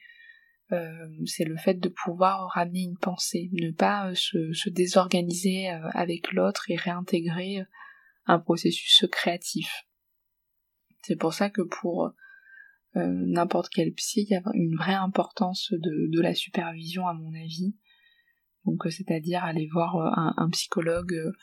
c'est 1.26 1.46
le 1.46 1.58
fait 1.58 1.76
de 1.76 1.90
pouvoir 1.90 2.50
ramener 2.50 2.84
une 2.84 2.98
pensée, 2.98 3.50
ne 3.54 3.72
pas 3.72 4.10
euh, 4.10 4.16
se, 4.16 4.70
désorganiser 4.70 5.70
euh, 5.70 5.90
avec 5.94 6.32
l'autre 6.32 6.70
et 6.70 6.76
réintégrer 6.76 7.64
un 8.26 8.40
processus 8.40 9.06
créatif. 9.12 9.86
C'est 11.02 11.18
pour 11.18 11.34
ça 11.34 11.50
que 11.50 11.62
pour 11.62 12.12
n'importe 12.96 13.70
quel 13.74 13.92
psy, 13.94 14.22
il 14.22 14.30
y 14.30 14.36
a 14.36 14.44
une 14.54 14.76
vraie 14.78 14.94
importance 14.94 15.74
de, 15.74 16.22
la 16.22 16.36
supervision 16.36 17.08
à 17.08 17.14
mon 17.14 17.34
avis. 17.34 17.76
Donc 18.66 18.84
c'est-à-dire 18.90 19.44
aller 19.44 19.68
voir 19.68 19.98
un, 19.98 20.50
psychologue 20.52 21.34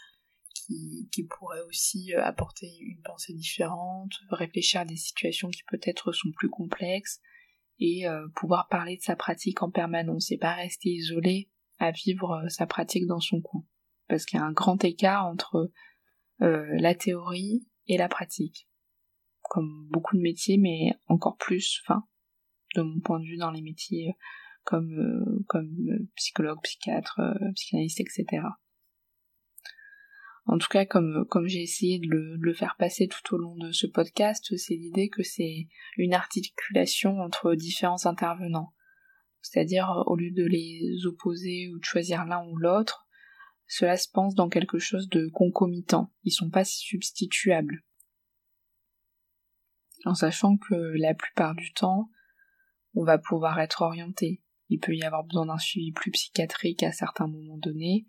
qui, 1.11 1.27
pourrait 1.29 1.61
aussi 1.69 2.15
apporter 2.15 2.69
une 2.81 3.03
pensée 3.03 3.35
différente, 3.35 4.13
réfléchir 4.31 4.83
à 4.83 4.85
des 4.85 4.97
situations 4.97 5.51
qui 5.51 5.63
peut-être 5.69 6.13
sont 6.13 6.31
plus 6.31 6.49
complexes, 6.49 7.21
et 7.81 8.07
euh, 8.07 8.29
pouvoir 8.37 8.69
parler 8.69 8.97
de 8.97 9.03
sa 9.03 9.17
pratique 9.17 9.63
en 9.63 9.71
permanence 9.71 10.31
et 10.31 10.39
pas 10.39 10.55
rester 10.55 10.91
isolé 10.91 11.51
à 11.79 11.91
vivre 11.91 12.43
euh, 12.45 12.49
sa 12.49 12.67
pratique 12.67 13.07
dans 13.07 13.21
son 13.21 13.41
coin. 13.41 13.65
Parce 14.09 14.27
qu'il 14.27 14.39
y 14.39 14.43
a 14.43 14.45
un 14.45 14.53
grand 14.53 14.83
écart 14.85 15.27
entre 15.27 15.73
euh, 16.43 16.67
la 16.79 16.95
théorie 16.95 17.67
et 17.87 17.97
la 17.97 18.09
pratique. 18.09 18.69
Comme 19.43 19.89
beaucoup 19.91 20.17
de 20.17 20.23
métiers, 20.23 20.59
mais 20.59 20.93
encore 21.09 21.37
plus, 21.37 21.81
enfin, 21.85 22.05
de 22.77 22.83
mon 22.83 23.01
point 23.01 23.19
de 23.19 23.25
vue 23.25 23.39
dans 23.39 23.51
les 23.51 23.63
métiers 23.63 24.15
comme, 24.63 25.43
comme 25.49 25.75
psychologue, 26.17 26.61
psychiatre, 26.63 27.19
psychanalyste, 27.55 28.01
etc. 28.01 28.43
En 30.51 30.59
tout 30.59 30.67
cas, 30.69 30.85
comme, 30.85 31.29
j'ai 31.47 31.63
essayé 31.63 32.01
de 32.01 32.09
le, 32.09 32.53
faire 32.55 32.75
passer 32.77 33.07
tout 33.07 33.37
au 33.37 33.39
long 33.39 33.55
de 33.57 33.71
ce 33.71 33.87
podcast, 33.87 34.57
c'est 34.57 34.75
l'idée 34.75 35.09
que 35.09 35.23
c'est 35.23 35.69
une 35.97 36.13
articulation 36.13 37.21
entre 37.21 37.55
différents 37.55 38.05
intervenants. 38.05 38.75
C'est-à-dire, 39.43 40.03
au 40.07 40.17
lieu 40.17 40.33
de 40.33 40.45
les 40.45 41.07
opposer 41.07 41.69
ou 41.69 41.79
de 41.79 41.85
choisir 41.85 42.25
l'un 42.25 42.45
ou 42.49 42.57
l'autre, 42.57 43.07
cela 43.69 43.97
se 43.97 44.09
pense 44.13 44.35
dans 44.35 44.49
quelque 44.49 44.81
chose 44.81 45.09
de 45.09 45.29
concomitant. 45.29 46.13
Ils 46.25 46.33
sont 46.33 46.51
pas 46.51 46.65
substituables. 46.65 47.85
En 50.05 50.15
sachant 50.15 50.57
que 50.57 50.75
la 50.75 51.15
plupart 51.15 51.55
du 51.55 51.73
temps, 51.75 52.11
on 52.95 53.05
va 53.05 53.19
pouvoir 53.19 53.61
être 53.61 53.83
orienté. 53.83 54.43
Il 54.69 54.81
peut 54.81 54.97
y 54.97 55.05
avoir 55.05 55.23
besoin 55.23 55.47
d'un 55.47 55.59
suivi 55.59 55.93
plus 55.93 56.11
psychiatrique 56.11 56.83
à 56.83 56.91
certains 56.91 57.29
moments 57.29 57.59
donnés, 57.59 58.09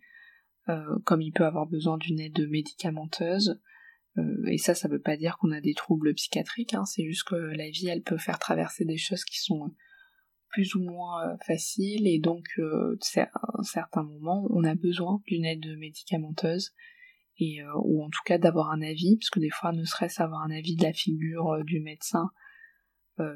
comme 1.03 1.21
il 1.21 1.31
peut 1.31 1.45
avoir 1.45 1.67
besoin 1.67 1.97
d'une 1.97 2.19
aide 2.19 2.47
médicamenteuse. 2.49 3.59
Euh, 4.17 4.45
et 4.47 4.57
ça, 4.57 4.75
ça 4.75 4.87
veut 4.87 5.01
pas 5.01 5.17
dire 5.17 5.37
qu'on 5.37 5.51
a 5.51 5.61
des 5.61 5.73
troubles 5.73 6.13
psychiatriques, 6.13 6.73
hein, 6.73 6.85
c'est 6.85 7.05
juste 7.05 7.23
que 7.23 7.35
la 7.35 7.69
vie, 7.69 7.87
elle 7.87 8.01
peut 8.01 8.17
faire 8.17 8.39
traverser 8.39 8.85
des 8.85 8.97
choses 8.97 9.23
qui 9.23 9.39
sont 9.39 9.73
plus 10.49 10.75
ou 10.75 10.83
moins 10.83 11.25
euh, 11.25 11.37
faciles, 11.45 12.07
et 12.07 12.19
donc 12.19 12.45
à 12.59 13.29
un 13.57 13.63
certain 13.63 14.03
moment, 14.03 14.45
on 14.49 14.65
a 14.65 14.75
besoin 14.75 15.21
d'une 15.27 15.45
aide 15.45 15.65
médicamenteuse, 15.77 16.71
et 17.37 17.59
ou 17.83 18.03
en 18.03 18.09
tout 18.09 18.19
cas 18.25 18.37
d'avoir 18.37 18.69
un 18.71 18.81
avis, 18.81 19.17
parce 19.17 19.29
que 19.29 19.39
des 19.39 19.49
fois, 19.49 19.71
ne 19.71 19.85
serait-ce 19.85 20.21
avoir 20.21 20.41
un 20.41 20.51
avis 20.51 20.75
de 20.75 20.83
la 20.83 20.93
figure 20.93 21.63
du 21.63 21.79
médecin 21.79 22.29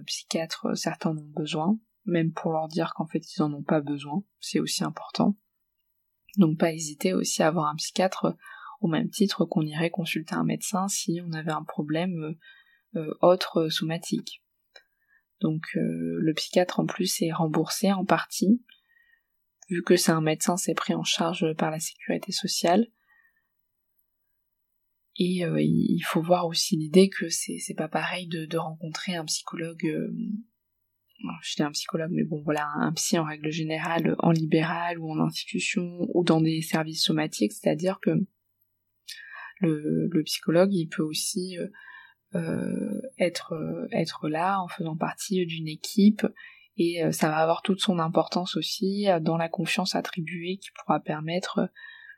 psychiatre, 0.05 0.75
certains 0.75 1.11
en 1.11 1.17
ont 1.17 1.31
besoin, 1.35 1.79
même 2.05 2.33
pour 2.33 2.51
leur 2.51 2.67
dire 2.67 2.93
qu'en 2.95 3.07
fait 3.07 3.23
ils 3.33 3.41
en 3.41 3.53
ont 3.53 3.63
pas 3.63 3.81
besoin, 3.81 4.23
c'est 4.39 4.59
aussi 4.59 4.83
important. 4.83 5.37
Donc 6.37 6.57
pas 6.57 6.71
hésiter 6.71 7.13
aussi 7.13 7.43
à 7.43 7.47
avoir 7.47 7.67
un 7.67 7.75
psychiatre 7.75 8.25
euh, 8.25 8.33
au 8.81 8.87
même 8.87 9.09
titre 9.09 9.45
qu'on 9.45 9.61
irait 9.61 9.89
consulter 9.89 10.35
un 10.35 10.43
médecin 10.43 10.87
si 10.87 11.21
on 11.23 11.31
avait 11.33 11.51
un 11.51 11.63
problème 11.63 12.37
euh, 12.95 12.99
euh, 12.99 13.13
autre 13.21 13.69
somatique. 13.69 14.43
Donc 15.41 15.65
le 15.75 16.33
psychiatre 16.33 16.79
en 16.79 16.85
plus 16.85 17.21
est 17.21 17.33
remboursé 17.33 17.91
en 17.91 18.05
partie, 18.05 18.63
vu 19.69 19.83
que 19.83 19.97
c'est 19.97 20.13
un 20.13 20.21
médecin, 20.21 20.55
c'est 20.55 20.73
pris 20.73 20.93
en 20.93 21.03
charge 21.03 21.53
par 21.57 21.71
la 21.71 21.79
sécurité 21.79 22.31
sociale. 22.31 22.87
Et 25.17 25.41
il 25.43 26.01
faut 26.05 26.21
voir 26.21 26.47
aussi 26.47 26.77
l'idée 26.77 27.09
que 27.09 27.27
c'est 27.27 27.75
pas 27.75 27.89
pareil 27.89 28.27
de, 28.27 28.57
rencontrer 28.57 29.15
un 29.15 29.25
psychologue 29.25 29.85
je 31.41 31.55
dis 31.55 31.63
un 31.63 31.71
psychologue, 31.71 32.11
mais 32.11 32.23
bon 32.23 32.41
voilà, 32.43 32.67
un 32.75 32.91
psy 32.93 33.17
en 33.17 33.23
règle 33.23 33.49
générale 33.51 34.15
en 34.19 34.31
libéral 34.31 34.99
ou 34.99 35.11
en 35.11 35.19
institution 35.19 36.07
ou 36.13 36.23
dans 36.23 36.41
des 36.41 36.61
services 36.61 37.03
somatiques, 37.03 37.53
c'est-à-dire 37.53 37.99
que 38.01 38.11
le, 39.61 40.21
psychologue 40.23 40.73
il 40.73 40.87
peut 40.87 41.03
aussi 41.03 41.57
euh, 42.35 43.01
être 43.17 43.53
être 43.91 44.27
là 44.27 44.59
en 44.61 44.67
faisant 44.67 44.97
partie 44.97 45.45
d'une 45.45 45.67
équipe 45.67 46.27
et 46.77 47.01
ça 47.11 47.29
va 47.29 47.37
avoir 47.37 47.61
toute 47.61 47.79
son 47.79 47.99
importance 47.99 48.57
aussi 48.57 49.07
dans 49.21 49.37
la 49.37 49.47
confiance 49.47 49.95
attribuée 49.95 50.57
qui 50.57 50.69
pourra 50.71 50.99
permettre 50.99 51.69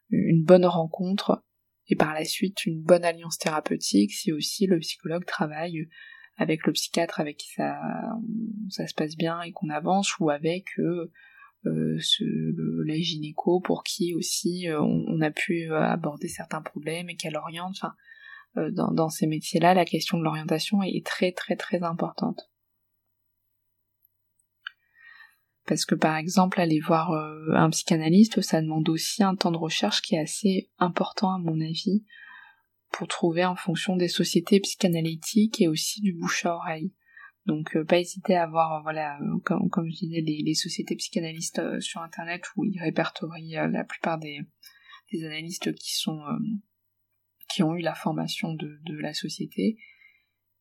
une 0.09 0.43
bonne 0.43 0.65
rencontre 0.65 1.43
et 1.87 1.95
par 1.95 2.13
la 2.13 2.25
suite 2.25 2.65
une 2.65 2.81
bonne 2.81 3.05
alliance 3.05 3.37
thérapeutique 3.37 4.11
si 4.11 4.31
aussi 4.31 4.65
le 4.65 4.79
psychologue 4.79 5.25
travaille 5.25 5.87
avec 6.37 6.65
le 6.65 6.73
psychiatre 6.73 7.19
avec 7.19 7.37
qui 7.37 7.51
ça, 7.51 7.79
ça 8.69 8.87
se 8.87 8.93
passe 8.93 9.15
bien 9.15 9.41
et 9.41 9.51
qu'on 9.51 9.69
avance 9.69 10.17
ou 10.19 10.29
avec 10.29 10.65
euh, 10.79 11.11
euh 11.65 11.97
la 12.85 12.95
gynéco 12.95 13.59
pour 13.59 13.83
qui 13.83 14.13
aussi 14.13 14.69
euh, 14.69 14.79
on, 14.81 15.19
a 15.21 15.31
pu 15.31 15.71
aborder 15.73 16.27
certains 16.27 16.61
problèmes 16.61 17.09
et 17.09 17.15
qu'elle 17.15 17.35
oriente. 17.35 17.75
Enfin, 17.75 17.93
dans, 18.71 18.91
dans, 18.91 19.09
ces 19.09 19.27
métiers-là, 19.27 19.73
la 19.73 19.85
question 19.85 20.17
de 20.17 20.23
l'orientation 20.23 20.81
est 20.81 21.05
très 21.05 21.31
très 21.31 21.55
très 21.55 21.83
importante. 21.83 22.49
Parce 25.67 25.85
que 25.85 25.95
par 25.95 26.15
exemple, 26.15 26.61
aller 26.61 26.79
voir 26.79 27.11
un 27.11 27.69
psychanalyste, 27.71 28.41
ça 28.41 28.61
demande 28.61 28.87
aussi 28.87 29.21
un 29.21 29.35
temps 29.35 29.51
de 29.51 29.57
recherche 29.57 30.01
qui 30.01 30.15
est 30.15 30.21
assez 30.21 30.69
important 30.79 31.33
à 31.33 31.39
mon 31.39 31.59
avis 31.59 32.05
pour 32.97 33.07
trouver 33.07 33.45
en 33.45 33.55
fonction 33.55 33.95
des 33.95 34.07
sociétés 34.07 34.59
psychanalytiques 34.59 35.61
et 35.61 35.67
aussi 35.67 36.01
du 36.01 36.13
bouche 36.13 36.47
à 36.47 36.55
oreille. 36.55 36.91
Donc 37.45 37.75
euh, 37.75 37.85
pas 37.85 37.99
hésiter 37.99 38.35
à 38.35 38.47
voir, 38.47 38.81
voilà, 38.81 39.19
euh, 39.21 39.39
comme, 39.43 39.87
je 39.87 39.99
disais, 39.99 40.21
les, 40.21 40.53
sociétés 40.55 40.95
psychanalystes 40.95 41.59
euh, 41.59 41.79
sur 41.79 42.01
internet 42.01 42.41
où 42.55 42.65
ils 42.65 42.79
répertorient 42.79 43.53
la 43.71 43.83
plupart 43.83 44.17
des, 44.17 44.39
des 45.11 45.23
analystes 45.23 45.75
qui 45.75 45.95
sont 45.95 46.19
qui 47.49 47.61
ont 47.61 47.75
eu 47.75 47.81
la 47.81 47.93
formation 47.93 48.53
de 48.55 48.99
la 48.99 49.13
société. 49.13 49.77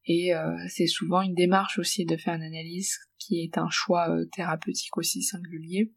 Et 0.05 0.31
c'est 0.69 0.87
souvent 0.87 1.21
une 1.21 1.35
démarche 1.35 1.81
aussi 1.81 2.05
de 2.05 2.17
faire 2.17 2.35
une 2.35 2.45
analyse 2.45 2.97
qui 3.19 3.43
est 3.43 3.59
un 3.59 3.69
choix 3.71 4.09
thérapeutique 4.31 4.97
aussi 4.97 5.21
singulier. 5.21 5.93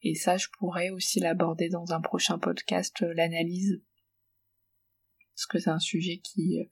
Et 0.00 0.16
ça, 0.16 0.38
je 0.38 0.48
pourrais 0.58 0.90
aussi 0.90 1.20
l'aborder 1.20 1.68
dans 1.68 1.92
un 1.92 2.00
prochain 2.00 2.40
podcast, 2.40 3.04
l'analyse 3.14 3.80
parce 5.42 5.46
que 5.46 5.58
c'est 5.58 5.70
un 5.70 5.80
sujet 5.80 6.18
qui, 6.18 6.60
euh, 6.60 6.64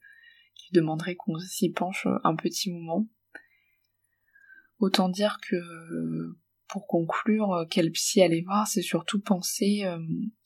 demanderait 0.71 1.15
qu'on 1.15 1.37
s'y 1.37 1.69
penche 1.69 2.07
un 2.23 2.35
petit 2.37 2.71
moment. 2.71 3.05
Autant 4.79 5.09
dire 5.09 5.37
que 5.41 5.57
pour 6.69 6.87
conclure, 6.87 7.65
quel 7.69 7.91
psy 7.91 8.21
aller 8.21 8.41
voir, 8.41 8.65
c'est 8.67 8.81
surtout 8.81 9.19
penser 9.19 9.81
euh, 9.83 9.99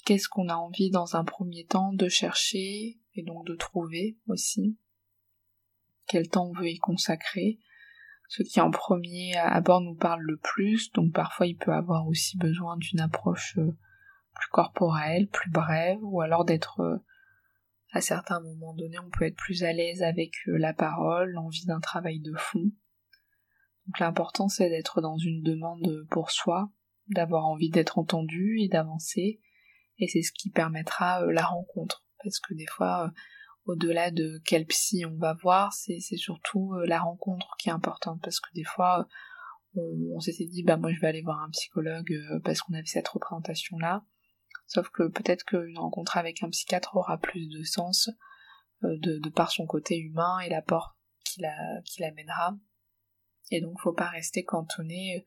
qu'est-ce 0.03 0.27
qu'on 0.27 0.49
a 0.49 0.55
envie 0.55 0.89
dans 0.89 1.15
un 1.15 1.23
premier 1.23 1.65
temps 1.65 1.93
de 1.93 2.09
chercher 2.09 2.97
et 3.13 3.21
donc 3.21 3.45
de 3.45 3.53
trouver 3.53 4.17
aussi. 4.27 4.79
Quel 6.07 6.27
temps 6.27 6.47
on 6.47 6.59
veut 6.59 6.69
y 6.69 6.79
consacrer. 6.79 7.59
Ce 8.27 8.41
qui 8.41 8.59
en 8.59 8.71
premier 8.71 9.37
abord 9.37 9.81
nous 9.81 9.93
parle 9.93 10.23
le 10.23 10.37
plus, 10.37 10.91
donc 10.93 11.13
parfois 11.13 11.45
il 11.45 11.57
peut 11.57 11.73
avoir 11.73 12.07
aussi 12.07 12.35
besoin 12.37 12.77
d'une 12.77 13.01
approche 13.01 13.59
euh, 13.59 13.77
plus 14.33 14.49
corporelle, 14.49 15.27
plus 15.27 15.51
brève, 15.51 15.99
ou 16.01 16.21
alors 16.21 16.45
d'être 16.45 17.03
à 17.95 18.01
certains 18.01 18.41
moments 18.41 18.73
donnés, 18.73 18.99
on 18.99 19.09
peut 19.09 19.23
être 19.23 19.37
plus 19.37 19.63
à 19.63 19.71
l'aise 19.71 20.03
avec 20.03 20.33
euh, 20.49 20.57
la 20.57 20.73
parole, 20.73 21.31
l'envie 21.31 21.65
d'un 21.65 21.79
travail 21.79 22.19
de 22.19 22.33
fond. 22.35 22.69
Donc 23.87 23.99
l'important 24.01 24.49
c'est 24.49 24.69
d'être 24.69 24.99
dans 24.99 25.17
une 25.17 25.41
demande 25.41 26.05
pour 26.11 26.29
soi, 26.29 26.69
d'avoir 27.07 27.45
envie 27.45 27.69
d'être 27.69 27.97
entendu 27.97 28.57
et 28.59 28.67
d'avancer, 28.67 29.39
et 29.97 30.07
c'est 30.09 30.23
ce 30.23 30.33
qui 30.33 30.49
permettra 30.49 31.23
euh, 31.23 31.31
la 31.31 31.45
rencontre. 31.45 32.05
Parce 32.21 32.41
que 32.41 32.53
des 32.53 32.65
fois, 32.67 33.05
euh, 33.05 33.11
au-delà 33.63 34.11
de 34.11 34.41
quel 34.43 34.65
psy 34.65 35.05
on 35.05 35.17
va 35.17 35.33
voir, 35.33 35.71
c'est 35.71 35.99
surtout 36.01 36.73
la 36.85 36.99
rencontre 36.99 37.55
qui 37.57 37.69
est 37.69 37.71
importante, 37.71 38.19
parce 38.21 38.41
que 38.41 38.53
des 38.53 38.65
fois, 38.65 39.07
on, 39.73 40.19
s'était 40.19 40.45
dit, 40.45 40.63
bah 40.63 40.77
moi 40.77 40.91
je 40.91 40.99
vais 40.99 41.07
aller 41.07 41.23
voir 41.23 41.41
un 41.41 41.49
psychologue 41.49 42.13
parce 42.43 42.61
qu'on 42.61 42.73
avait 42.73 42.85
cette 42.85 43.07
représentation 43.07 43.79
là, 43.79 44.05
Sauf 44.67 44.89
que 44.89 45.07
peut-être 45.07 45.43
qu'une 45.45 45.77
rencontre 45.77 46.17
avec 46.17 46.41
un 46.43 46.49
psychiatre 46.49 46.95
aura 46.95 47.17
plus 47.17 47.47
de 47.47 47.63
sens 47.63 48.09
euh, 48.83 48.97
de, 48.99 49.29
par 49.29 49.51
son 49.51 49.65
côté 49.65 49.97
humain 49.97 50.39
et 50.39 50.49
l'apport 50.49 50.97
qu'il 51.23 52.03
amènera. 52.03 52.57
Et 53.51 53.61
donc 53.61 53.79
faut 53.79 53.93
pas 53.93 54.09
rester 54.09 54.43
cantonné 54.43 55.25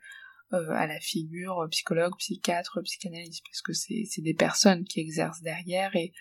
euh, 0.52 0.70
à 0.70 0.86
la 0.86 0.98
figure 0.98 1.66
psychologue, 1.70 2.16
psychiatre, 2.18 2.80
psychanalyste, 2.82 3.44
parce 3.44 3.62
que 3.62 3.72
c'est 3.72 4.22
des 4.22 4.34
personnes 4.34 4.84
qui 4.84 5.00
exercent 5.00 5.42
derrière 5.42 5.94
et, 5.94 6.12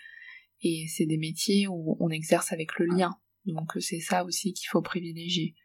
et 0.60 0.86
c'est 0.88 1.06
des 1.06 1.16
métiers 1.16 1.66
où 1.66 1.96
on 2.00 2.10
exerce 2.10 2.52
avec 2.52 2.78
le 2.78 2.86
lien. 2.86 3.18
Donc 3.46 3.72
c'est 3.80 4.00
ça 4.00 4.24
aussi 4.24 4.52
qu'il 4.52 4.68
faut 4.68 4.82
privilégier. 4.82 5.56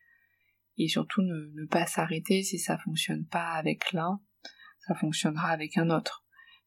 Et 0.78 0.88
surtout 0.88 1.22
ne, 1.22 1.52
ne 1.62 1.68
pas 1.68 1.86
s'arrêter 1.86 2.42
si 2.42 2.58
ça 2.58 2.80
fonctionne 2.80 3.28
pas 3.28 3.52
avec 3.52 3.92
l'un, 3.92 4.20
ça 4.88 4.96
fonctionnera 4.96 5.50
avec 5.50 5.78
un 5.78 5.90
autre 5.92 6.23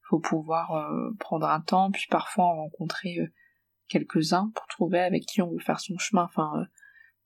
faut 0.08 0.20
pouvoir 0.20 0.72
euh, 0.72 1.10
prendre 1.18 1.46
un 1.46 1.60
temps, 1.60 1.90
puis 1.90 2.06
parfois 2.10 2.44
en 2.44 2.56
rencontrer 2.56 3.18
euh, 3.18 3.26
quelques-uns 3.88 4.52
pour 4.54 4.66
trouver 4.66 5.00
avec 5.00 5.24
qui 5.24 5.42
on 5.42 5.50
veut 5.50 5.58
faire 5.58 5.80
son 5.80 5.98
chemin. 5.98 6.24
Enfin, 6.24 6.52
euh, 6.56 6.64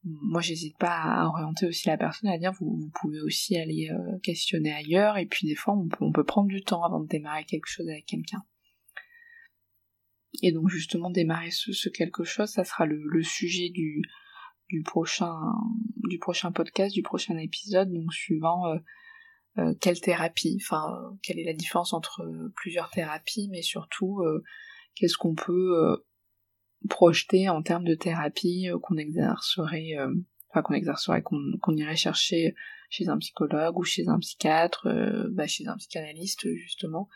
moi 0.04 0.40
j'hésite 0.40 0.78
pas 0.78 0.96
à 0.96 1.26
orienter 1.26 1.66
aussi 1.66 1.88
la 1.88 1.98
personne 1.98 2.30
à 2.30 2.38
dire 2.38 2.52
vous, 2.58 2.90
pouvez 3.00 3.20
aussi 3.20 3.58
aller 3.58 3.90
questionner 4.22 4.72
ailleurs, 4.72 5.18
et 5.18 5.26
puis 5.26 5.46
des 5.46 5.54
fois 5.54 5.74
on 5.76 6.10
peut, 6.10 6.24
prendre 6.24 6.48
du 6.48 6.62
temps 6.62 6.82
avant 6.82 7.00
de 7.00 7.06
démarrer 7.06 7.44
quelque 7.44 7.66
chose 7.66 7.86
avec 7.86 8.06
quelqu'un. 8.06 8.42
Et 10.42 10.52
donc 10.52 10.70
justement 10.70 11.10
démarrer 11.10 11.50
ce, 11.50 11.90
quelque 11.90 12.24
chose, 12.24 12.48
ça 12.48 12.64
sera 12.64 12.86
le, 12.86 13.22
sujet 13.22 13.68
du, 13.68 14.00
prochain 14.86 15.36
du 16.08 16.18
prochain 16.18 16.50
podcast, 16.50 16.94
du 16.94 17.02
prochain 17.02 17.36
épisode, 17.36 17.92
donc 17.92 18.14
suivant 18.14 18.62
quelle 19.80 20.00
thérapie, 20.00 20.58
enfin 20.60 21.16
quelle 21.22 21.38
est 21.38 21.44
la 21.44 21.52
différence 21.52 21.92
entre 21.92 22.22
euh, 22.22 22.52
plusieurs 22.56 22.90
thérapies, 22.90 23.48
mais 23.50 23.62
surtout 23.62 24.20
euh, 24.22 24.42
qu'est-ce 24.94 25.16
qu'on 25.16 25.34
peut 25.34 26.02
projeter 26.88 27.48
en 27.48 27.62
termes 27.62 27.84
de 27.84 27.94
thérapie 27.94 28.68
qu'on 28.82 28.96
exercerait, 28.96 29.96
enfin 30.50 30.62
qu'on 30.62 30.74
exercerait, 30.74 31.22
qu'on 31.22 31.76
irait 31.76 31.96
chercher 31.96 32.54
chez 32.88 33.08
un 33.08 33.18
psychologue 33.18 33.78
ou 33.78 33.84
chez 33.84 34.08
un 34.08 34.18
psychiatre, 34.18 34.88
bah, 35.30 35.46
chez 35.46 35.66
un 35.68 35.76
psychanalyste 35.76 36.48
justement, 36.54 37.08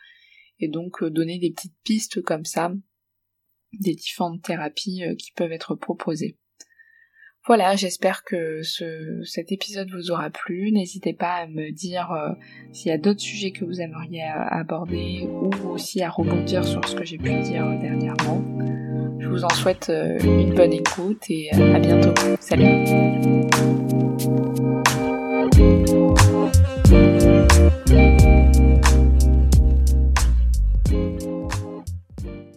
et 0.59 0.67
donc 0.67 1.03
donner 1.03 1.39
des 1.39 1.51
petites 1.51 1.77
pistes 1.83 2.21
comme 2.21 2.45
ça, 2.45 2.71
des 3.73 3.95
différentes 3.95 4.41
thérapies 4.43 5.01
qui 5.17 5.31
peuvent 5.33 5.51
être 5.51 5.75
proposées. 5.75 6.37
Voilà, 7.47 7.75
j'espère 7.75 8.23
que 8.23 8.63
ce, 8.63 9.21
cet 9.23 9.51
épisode 9.51 9.89
vous 9.91 10.09
aura 10.09 10.31
plu. 10.31 10.71
N'hésitez 10.71 11.13
pas 11.13 11.33
à 11.33 11.47
me 11.47 11.71
dire 11.71 12.11
euh, 12.11 12.31
s'il 12.71 12.89
y 12.89 12.91
a 12.91 12.97
d'autres 12.97 13.19
sujets 13.19 13.51
que 13.51 13.63
vous 13.63 13.81
aimeriez 13.81 14.23
aborder 14.23 15.27
ou 15.29 15.51
aussi 15.69 16.01
à 16.01 16.09
rebondir 16.09 16.63
sur 16.63 16.83
ce 16.87 16.95
que 16.95 17.05
j'ai 17.05 17.17
pu 17.17 17.29
dire 17.41 17.65
dernièrement. 17.79 18.43
Je 19.19 19.27
vous 19.27 19.43
en 19.43 19.49
souhaite 19.49 19.89
euh, 19.89 20.17
une 20.23 20.55
bonne 20.55 20.73
écoute 20.73 21.23
et 21.29 21.49
euh, 21.55 21.75
à 21.75 21.79
bientôt. 21.79 22.13
Salut 22.39 22.65